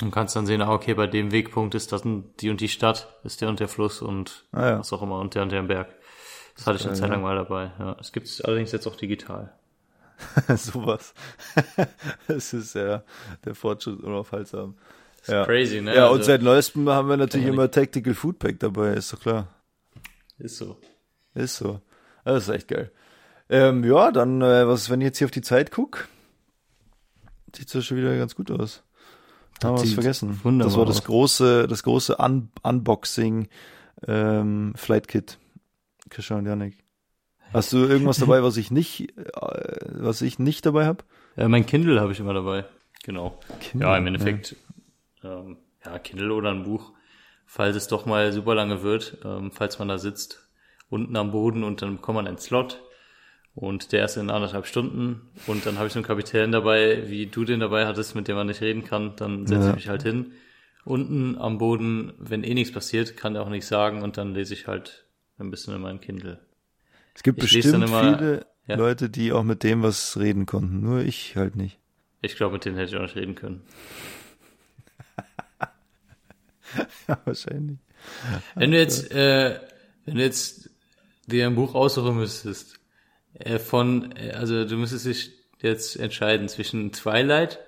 [0.03, 3.09] Und kannst dann sehen, ah, okay, bei dem Wegpunkt ist das die und die Stadt,
[3.23, 4.79] ist der und der Fluss und Ah, ja.
[4.79, 5.95] was auch immer und der und der Berg.
[6.57, 7.73] Das hatte ich eine Zeit lang mal dabei.
[7.79, 9.53] Ja, es gibt's allerdings jetzt auch digital.
[10.57, 11.13] Sowas.
[12.29, 13.03] das ist ja
[13.45, 14.77] der Fortschritt unaufhaltsam.
[15.27, 15.45] Ja.
[15.45, 15.95] Crazy, ne?
[15.95, 19.21] Ja, Also, und seit neuestem haben wir natürlich immer Tactical Food Pack dabei, ist doch
[19.21, 19.49] klar.
[20.39, 20.77] ist so.
[21.35, 21.81] Ist so.
[22.25, 22.91] Das ist echt geil.
[23.49, 26.09] Ähm, ja, dann, äh, was, wenn ich jetzt hier auf die Zeit guck,
[27.55, 28.83] sieht das schon wieder ganz gut aus.
[29.63, 30.41] Haben wir was vergessen.
[30.43, 33.49] wunderbar das war das große, das große Un Unboxing
[34.07, 35.39] ähm, Flight Kit.
[36.09, 36.79] Christian und Janik.
[37.53, 39.25] Hast du irgendwas dabei, was ich nicht, äh,
[39.91, 41.05] was ich nicht dabei habe?
[41.37, 42.65] Äh, mein Kindle habe ich immer dabei.
[43.03, 43.39] Genau.
[43.61, 44.57] Kindle, ja, im Endeffekt, ja.
[45.25, 46.93] Ähm, ja, Kindle oder ein Buch,
[47.47, 50.49] falls es doch mal super lange wird, ähm, falls man da sitzt,
[50.89, 52.83] unten am Boden und dann bekommt man einen Slot
[53.55, 57.27] und der ist in anderthalb Stunden und dann habe ich so einen Kapitän dabei, wie
[57.27, 59.69] du den dabei hattest, mit dem man nicht reden kann, dann setze Ja.
[59.71, 60.33] ich mich halt hin.
[60.85, 64.55] Unten am Boden, wenn eh nichts passiert, kann er auch nichts sagen und dann lese
[64.55, 65.07] ich halt
[65.39, 66.41] ein bisschen in meinen Kindle.
[67.15, 68.77] Es gibt Ich bestimmt immer- viele ja.
[68.77, 70.81] Leute, die auch mit dem was reden konnten.
[70.81, 71.79] Nur ich halt nicht.
[72.23, 73.63] Ich glaube, mit denen hätte ich auch nicht reden können.
[77.09, 77.79] Ja, wahrscheinlich.
[78.55, 79.59] Wenn du jetzt, äh,
[80.05, 80.71] wenn du jetzt
[81.27, 82.79] dir ein Buch aussuchen müsstest,
[83.35, 87.59] äh, von, äh, also du müsstest dich jetzt entscheiden zwischen Twilight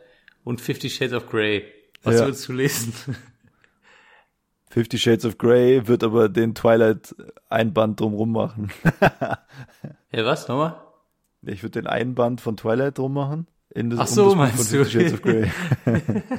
[0.44, 1.64] und Fifty Shades of Grey.
[2.04, 2.26] Was Ja.
[2.26, 2.92] würdest du lesen?
[4.70, 8.70] Fifty Shades of Grey wird aber den Twilight-Einband drumrum machen.
[10.12, 10.80] ja, was, nochmal?
[11.42, 13.48] Ich würde den Einband von Twilight drum machen.
[13.74, 14.84] In das, Ach so, Buch meinst von du?
[14.84, 15.50] Fifty Shades of Grey.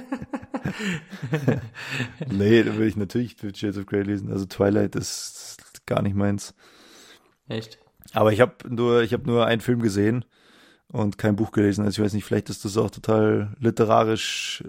[2.30, 4.32] nee, da will ich natürlich Fifty Shades of Grey lesen.
[4.32, 6.53] Also Twilight ist gar nicht meins.
[7.47, 7.80] Echt?
[8.13, 10.26] Aber ich habe nur, ich habe nur einen Film gesehen
[10.88, 11.84] und kein Buch gelesen.
[11.84, 14.63] Also ich weiß nicht, vielleicht ist das auch total literarisch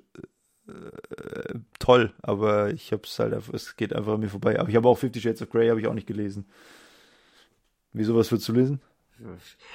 [0.67, 4.59] äh, toll, aber ich habe es halt, es geht einfach an mir vorbei.
[4.59, 6.47] Aber ich habe auch Fifty Shades of Grey habe ich auch nicht gelesen.
[7.93, 8.81] Wieso was würdest du lesen?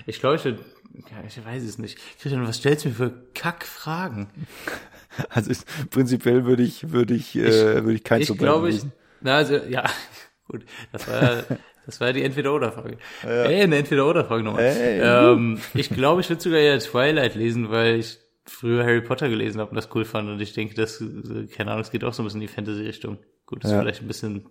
[0.05, 1.97] Ich glaube, ich würde, ja, ich weiß es nicht.
[2.19, 4.27] Christian, was stellst du mir für Kackfragen?
[5.29, 8.69] Also ich, prinzipiell würde ich, würde ich, äh, würde ich keins Ich von beiden glaube,
[8.69, 8.81] ich,
[9.21, 9.83] na, also, ja,
[10.47, 11.43] gut, das war,
[11.85, 12.97] das war die Entweder-Oder-Frage.
[13.23, 14.63] Ey, eine Entweder-Oder-Frage nochmal.
[14.63, 19.29] Ey, ähm, ich glaube, ich würde sogar ja Twilight lesen, weil ich früher Harry Potter
[19.29, 22.03] gelesen habe und das cool fand und ich denke, das, äh, keine Ahnung, es geht
[22.03, 23.17] auch so ein bisschen in die Fantasy-Richtung.
[23.45, 23.81] Gut, das ist Ja.
[23.81, 24.47] vielleicht ein bisschen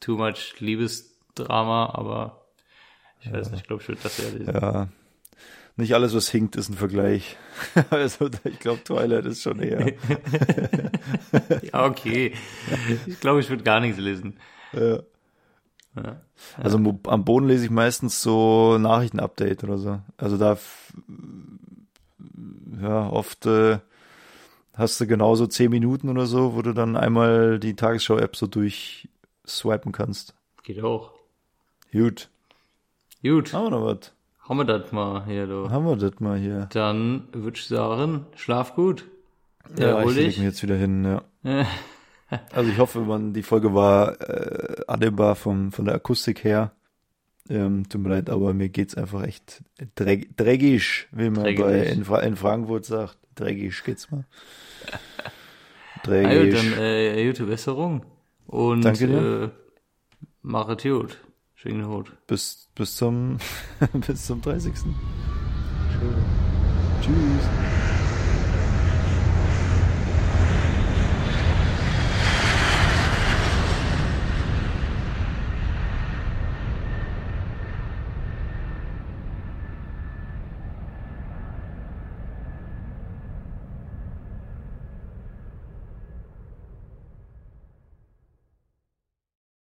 [0.00, 2.46] too much Liebesdrama, aber
[3.22, 4.54] ich weiß nicht, ich glaube, ich würde das eher lesen.
[4.54, 4.88] Ja.
[5.80, 7.36] Nicht alles, was hinkt, ist ein Vergleich.
[7.90, 9.92] also ich glaube, Twilight ist schon eher.
[11.72, 12.34] Ja, okay.
[13.06, 14.38] Ich glaube, ich würde gar nichts lesen.
[14.72, 15.00] ja.
[15.96, 16.20] Ja.
[16.56, 20.00] Also am Boden lese ich meistens so Nachrichtenupdate oder so.
[20.16, 20.56] Also da
[22.80, 23.78] ja oft äh,
[24.74, 29.92] hast du genauso zehn Minuten oder so, wo du dann einmal die Tagesschau-App so durchswipen
[29.92, 30.34] kannst.
[30.62, 31.12] Geht auch.
[31.92, 32.28] Gut.
[33.22, 34.12] Gut, Haben wir noch was?
[34.50, 35.70] Haben wir das mal hier, du.
[35.70, 36.68] Haben wir das mal hier?
[36.72, 39.06] Dann würde ich sagen, schlaf gut.
[39.78, 40.38] Ja, Erhol ich leg dich.
[40.38, 41.22] mich jetzt wieder hin, ja.
[42.52, 46.72] Also ich hoffe, man, die Folge war äh, annehmbar vom, von der Akustik her.
[47.48, 49.64] Ähm, tut mir leid, aber mir geht's einfach echt
[49.96, 51.60] dreck, dreckig, wie man Dreckig.
[51.60, 53.18] bei in, Fra in Frankfurt sagt.
[53.34, 54.26] Dreckig geht's mal.
[56.06, 56.78] Also, dann Dreckig.
[56.78, 58.06] äh, gute Besserung.
[58.46, 59.42] Und Danke dir.
[59.44, 59.48] äh,
[60.42, 61.18] machet gut.
[61.60, 62.10] Schwingen Hut.
[62.26, 63.36] bis, bis zum
[64.06, 64.72] bis zum 30.
[67.02, 67.79] Tschüss.